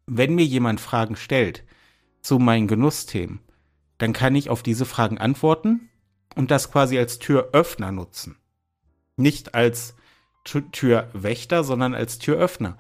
Wenn 0.07 0.35
mir 0.35 0.45
jemand 0.45 0.81
Fragen 0.81 1.17
stellt 1.17 1.65
zu 2.21 2.39
meinen 2.39 2.69
Genussthemen, 2.69 3.41
dann 3.97 4.13
kann 4.13 4.35
ich 4.35 4.51
auf 4.51 4.63
diese 4.63 4.85
Fragen 4.85 5.17
antworten 5.17 5.89
und 6.35 6.51
das 6.51 6.71
quasi 6.71 6.99
als 6.99 7.19
Türöffner 7.19 7.91
nutzen. 7.91 8.37
Nicht 9.17 9.55
als 9.55 9.95
Türwächter, 10.45 11.65
sondern 11.65 11.95
als 11.95 12.19
Türöffner. 12.19 12.77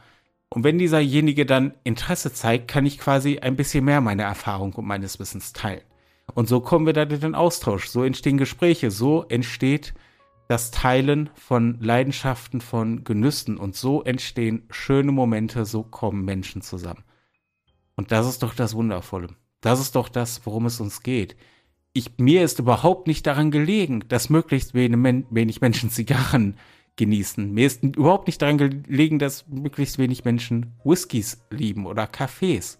Und 0.51 0.65
wenn 0.65 0.79
dieserjenige 0.79 1.47
dann 1.47 1.75
Interesse 1.83 2.33
zeigt, 2.33 2.69
kann 2.69 2.85
ich 2.85 2.99
quasi 2.99 3.39
ein 3.39 3.57
bisschen 3.57 3.87
mehr 3.87 4.03
meiner 4.03 4.25
Erfahrung 4.25 4.75
und 4.75 4.87
meines 4.87 5.19
Wissens 5.19 5.55
teilen. 5.55 5.81
Und 6.33 6.49
so 6.49 6.61
kommen 6.61 6.87
wir 6.87 6.93
dann 6.93 7.11
in 7.11 7.21
den 7.21 7.35
Austausch, 7.35 7.89
so 7.89 8.03
entstehen 8.03 8.39
Gespräche, 8.39 8.91
so 8.91 9.25
entsteht 9.29 9.95
das 10.49 10.71
Teilen 10.71 11.31
von 11.35 11.79
Leidenschaften, 11.81 12.61
von 12.61 13.05
Genüssen 13.05 13.57
und 13.57 13.75
so 13.75 14.03
entstehen 14.03 14.65
schöne 14.71 15.13
Momente, 15.13 15.65
so 15.65 15.83
kommen 15.83 16.25
Menschen 16.25 16.63
zusammen. 16.63 17.05
Und 17.97 18.13
das 18.13 18.27
ist 18.27 18.43
doch 18.43 18.55
das 18.55 18.75
Wundervolle. 18.75 19.29
Das 19.61 19.81
ist 19.81 19.95
doch 19.97 20.09
das, 20.09 20.45
worum 20.45 20.67
es 20.67 20.81
uns 20.81 21.03
geht. 21.03 21.37
Ich, 21.93 22.19
mir 22.19 22.43
ist 22.43 22.59
überhaupt 22.59 23.07
nicht 23.07 23.27
daran 23.27 23.51
gelegen, 23.51 24.05
dass 24.09 24.29
möglichst 24.29 24.75
wenig 24.75 25.61
Menschen 25.61 25.91
Zigarren 25.91 26.57
genießen. 26.97 27.53
Mir 27.53 27.67
ist 27.67 27.83
überhaupt 27.83 28.27
nicht 28.27 28.43
daran 28.43 28.59
gelegen, 28.59 29.19
dass 29.19 29.47
möglichst 29.49 29.99
wenig 29.99 30.25
Menschen 30.25 30.75
Whiskys 30.85 31.43
lieben 31.51 31.87
oder 31.87 32.05
Cafés 32.05 32.79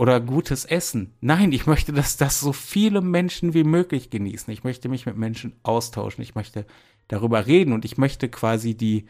oder 0.00 0.18
gutes 0.18 0.64
Essen. 0.64 1.12
Nein, 1.20 1.52
ich 1.52 1.66
möchte, 1.66 1.92
dass 1.92 2.16
das 2.16 2.40
so 2.40 2.54
viele 2.54 3.02
Menschen 3.02 3.52
wie 3.52 3.64
möglich 3.64 4.08
genießen. 4.08 4.50
Ich 4.50 4.64
möchte 4.64 4.88
mich 4.88 5.04
mit 5.04 5.18
Menschen 5.18 5.52
austauschen. 5.62 6.22
Ich 6.22 6.34
möchte 6.34 6.64
darüber 7.06 7.46
reden 7.46 7.74
und 7.74 7.84
ich 7.84 7.98
möchte 7.98 8.30
quasi 8.30 8.74
die, 8.74 9.04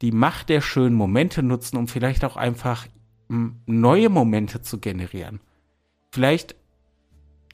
die 0.00 0.10
Macht 0.10 0.48
der 0.48 0.62
schönen 0.62 0.94
Momente 0.94 1.42
nutzen, 1.42 1.76
um 1.76 1.86
vielleicht 1.86 2.24
auch 2.24 2.36
einfach 2.36 2.86
neue 3.28 4.08
Momente 4.08 4.62
zu 4.62 4.80
generieren. 4.80 5.40
Vielleicht 6.12 6.56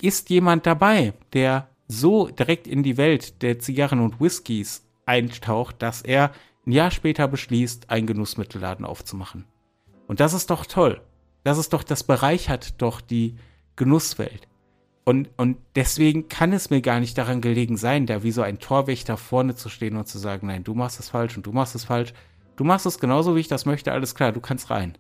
ist 0.00 0.30
jemand 0.30 0.64
dabei, 0.64 1.14
der 1.32 1.70
so 1.88 2.28
direkt 2.28 2.68
in 2.68 2.84
die 2.84 2.96
Welt 2.96 3.42
der 3.42 3.58
Zigarren 3.58 3.98
und 3.98 4.20
Whiskys 4.20 4.86
eintaucht, 5.04 5.82
dass 5.82 6.02
er 6.02 6.30
ein 6.64 6.70
Jahr 6.70 6.92
später 6.92 7.26
beschließt, 7.26 7.90
einen 7.90 8.06
Genussmittelladen 8.06 8.84
aufzumachen. 8.84 9.46
Und 10.06 10.20
das 10.20 10.32
ist 10.32 10.50
doch 10.50 10.64
toll. 10.64 11.00
Das 11.48 11.56
ist 11.56 11.72
doch, 11.72 11.82
das 11.82 12.04
bereichert 12.04 12.74
doch 12.82 13.00
die 13.00 13.36
Genusswelt. 13.74 14.46
Und, 15.06 15.30
und 15.38 15.56
deswegen 15.76 16.28
kann 16.28 16.52
es 16.52 16.68
mir 16.68 16.82
gar 16.82 17.00
nicht 17.00 17.16
daran 17.16 17.40
gelegen 17.40 17.78
sein, 17.78 18.04
da 18.04 18.22
wie 18.22 18.32
so 18.32 18.42
ein 18.42 18.58
Torwächter 18.58 19.16
vorne 19.16 19.54
zu 19.54 19.70
stehen 19.70 19.96
und 19.96 20.06
zu 20.06 20.18
sagen, 20.18 20.48
nein, 20.48 20.62
du 20.62 20.74
machst 20.74 21.00
es 21.00 21.08
falsch 21.08 21.38
und 21.38 21.46
du 21.46 21.52
machst 21.52 21.74
es 21.74 21.84
falsch. 21.84 22.12
Du 22.56 22.64
machst 22.64 22.84
es 22.84 22.98
genauso, 22.98 23.34
wie 23.34 23.40
ich 23.40 23.48
das 23.48 23.64
möchte, 23.64 23.92
alles 23.92 24.14
klar, 24.14 24.32
du 24.32 24.42
kannst 24.42 24.68
rein. 24.68 24.98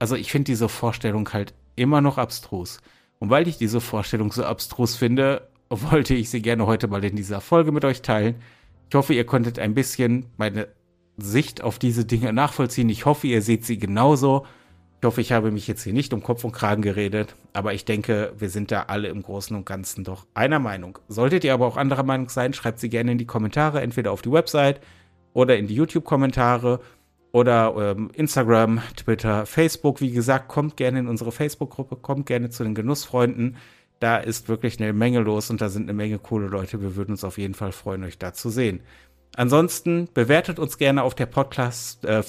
Also 0.00 0.16
ich 0.16 0.32
finde 0.32 0.46
diese 0.46 0.68
Vorstellung 0.68 1.32
halt 1.32 1.54
immer 1.76 2.00
noch 2.00 2.18
abstrus. 2.18 2.80
Und 3.20 3.30
weil 3.30 3.46
ich 3.46 3.58
diese 3.58 3.80
Vorstellung 3.80 4.32
so 4.32 4.44
abstrus 4.44 4.96
finde, 4.96 5.46
wollte 5.70 6.14
ich 6.14 6.30
sie 6.30 6.42
gerne 6.42 6.66
heute 6.66 6.88
mal 6.88 7.04
in 7.04 7.14
dieser 7.14 7.40
Folge 7.40 7.70
mit 7.70 7.84
euch 7.84 8.02
teilen. 8.02 8.42
Ich 8.88 8.96
hoffe, 8.96 9.14
ihr 9.14 9.24
konntet 9.24 9.60
ein 9.60 9.74
bisschen 9.74 10.26
meine 10.36 10.66
Sicht 11.16 11.62
auf 11.62 11.78
diese 11.78 12.04
Dinge 12.04 12.32
nachvollziehen. 12.32 12.88
Ich 12.88 13.04
hoffe, 13.04 13.28
ihr 13.28 13.40
seht 13.40 13.64
sie 13.64 13.78
genauso. 13.78 14.44
Ich 15.00 15.06
hoffe, 15.06 15.20
ich 15.20 15.30
habe 15.30 15.52
mich 15.52 15.68
jetzt 15.68 15.84
hier 15.84 15.92
nicht 15.92 16.12
um 16.12 16.24
Kopf 16.24 16.42
und 16.42 16.50
Kragen 16.50 16.82
geredet, 16.82 17.36
aber 17.52 17.72
ich 17.72 17.84
denke, 17.84 18.32
wir 18.36 18.50
sind 18.50 18.72
da 18.72 18.84
alle 18.88 19.06
im 19.08 19.22
Großen 19.22 19.56
und 19.56 19.64
Ganzen 19.64 20.02
doch 20.02 20.26
einer 20.34 20.58
Meinung. 20.58 20.98
Solltet 21.06 21.44
ihr 21.44 21.54
aber 21.54 21.66
auch 21.66 21.76
anderer 21.76 22.02
Meinung 22.02 22.28
sein, 22.30 22.52
schreibt 22.52 22.80
sie 22.80 22.88
gerne 22.88 23.12
in 23.12 23.18
die 23.18 23.26
Kommentare, 23.26 23.80
entweder 23.80 24.10
auf 24.10 24.22
die 24.22 24.32
Website 24.32 24.80
oder 25.34 25.56
in 25.56 25.68
die 25.68 25.76
YouTube-Kommentare 25.76 26.80
oder 27.30 27.94
ähm, 27.96 28.10
Instagram, 28.14 28.82
Twitter, 28.96 29.46
Facebook. 29.46 30.00
Wie 30.00 30.10
gesagt, 30.10 30.48
kommt 30.48 30.76
gerne 30.76 30.98
in 30.98 31.06
unsere 31.06 31.30
Facebook-Gruppe, 31.30 31.94
kommt 31.94 32.26
gerne 32.26 32.50
zu 32.50 32.64
den 32.64 32.74
Genussfreunden. 32.74 33.56
Da 34.00 34.16
ist 34.16 34.48
wirklich 34.48 34.80
eine 34.80 34.92
Menge 34.92 35.20
los 35.20 35.48
und 35.48 35.60
da 35.60 35.68
sind 35.68 35.84
eine 35.84 35.92
Menge 35.92 36.18
coole 36.18 36.48
Leute. 36.48 36.82
Wir 36.82 36.96
würden 36.96 37.12
uns 37.12 37.22
auf 37.22 37.38
jeden 37.38 37.54
Fall 37.54 37.70
freuen, 37.70 38.02
euch 38.02 38.18
da 38.18 38.32
zu 38.32 38.50
sehen. 38.50 38.80
Ansonsten 39.36 40.08
bewertet 40.12 40.58
uns 40.58 40.76
gerne 40.76 41.04
auf 41.04 41.14
der 41.14 41.26
Podcast, 41.26 42.04
äh, 42.04 42.24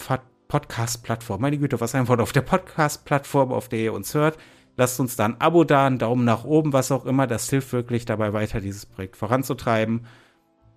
Podcast-Plattform. 0.49 1.39
Meine 1.39 1.57
Güte, 1.57 1.79
was 1.79 1.95
ein 1.95 2.09
Wort 2.09 2.19
auf 2.19 2.33
der 2.33 2.41
Podcast-Plattform, 2.41 3.53
auf 3.53 3.69
der 3.69 3.79
ihr 3.79 3.93
uns 3.93 4.13
hört. 4.13 4.37
Lasst 4.75 4.99
uns 4.99 5.15
da 5.15 5.25
ein 5.25 5.39
Abo 5.39 5.63
da, 5.63 5.87
einen 5.87 5.99
Daumen 5.99 6.25
nach 6.25 6.43
oben, 6.43 6.73
was 6.73 6.91
auch 6.91 7.05
immer. 7.05 7.27
Das 7.27 7.49
hilft 7.49 7.71
wirklich 7.71 8.05
dabei 8.05 8.33
weiter, 8.33 8.59
dieses 8.59 8.85
Projekt 8.85 9.15
voranzutreiben. 9.15 10.07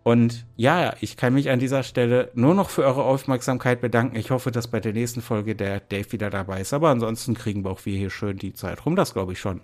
Und 0.03 0.47
ja, 0.57 0.95
ich 1.01 1.17
kann 1.17 1.35
mich 1.35 1.51
an 1.51 1.59
dieser 1.59 1.83
Stelle 1.83 2.31
nur 2.35 2.55
noch 2.55 2.69
für 2.69 2.85
eure 2.85 3.05
Aufmerksamkeit 3.05 3.81
bedanken. 3.81 4.17
Ich 4.17 4.31
hoffe, 4.31 4.51
dass 4.51 4.69
bei 4.69 4.81
der 4.81 4.93
nächsten 4.93 5.23
Folge 5.23 5.55
der 5.55 5.81
Dave 5.81 6.13
wieder 6.13 6.31
dabei 6.31 6.61
ist. 6.61 6.73
Aber 6.73 6.91
ansonsten 6.91 7.35
kriegen 7.35 7.65
wir 7.65 7.71
auch 7.71 7.85
wir 7.87 7.97
hier 7.97 8.11
schön 8.11 8.37
die 8.37 8.53
Zeit 8.53 8.85
rum. 8.85 8.97
Das 8.97 9.15
glaube 9.15 9.33
ich 9.33 9.41
schon. 9.41 9.61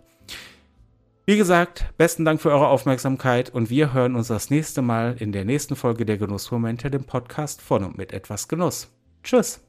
Wie 1.27 1.37
gesagt, 1.37 1.93
besten 1.99 2.25
Dank 2.25 2.41
für 2.41 2.51
eure 2.51 2.69
Aufmerksamkeit 2.69 3.51
und 3.51 3.69
wir 3.69 3.93
hören 3.93 4.17
uns 4.17 4.29
das 4.29 4.49
nächste 4.49 4.81
Mal 4.81 5.17
in 5.19 5.33
der 5.33 5.45
nächsten 5.45 5.77
Folge 5.77 6.07
der 6.07 6.17
Genussmomente, 6.17 6.91
dem 6.91 7.05
Podcast 7.05 7.61
von 7.61 7.85
und 7.85 7.99
mit 7.99 8.15
etwas 8.15 8.49
Genuss. 8.49 8.89
Tschüss. 9.23 9.68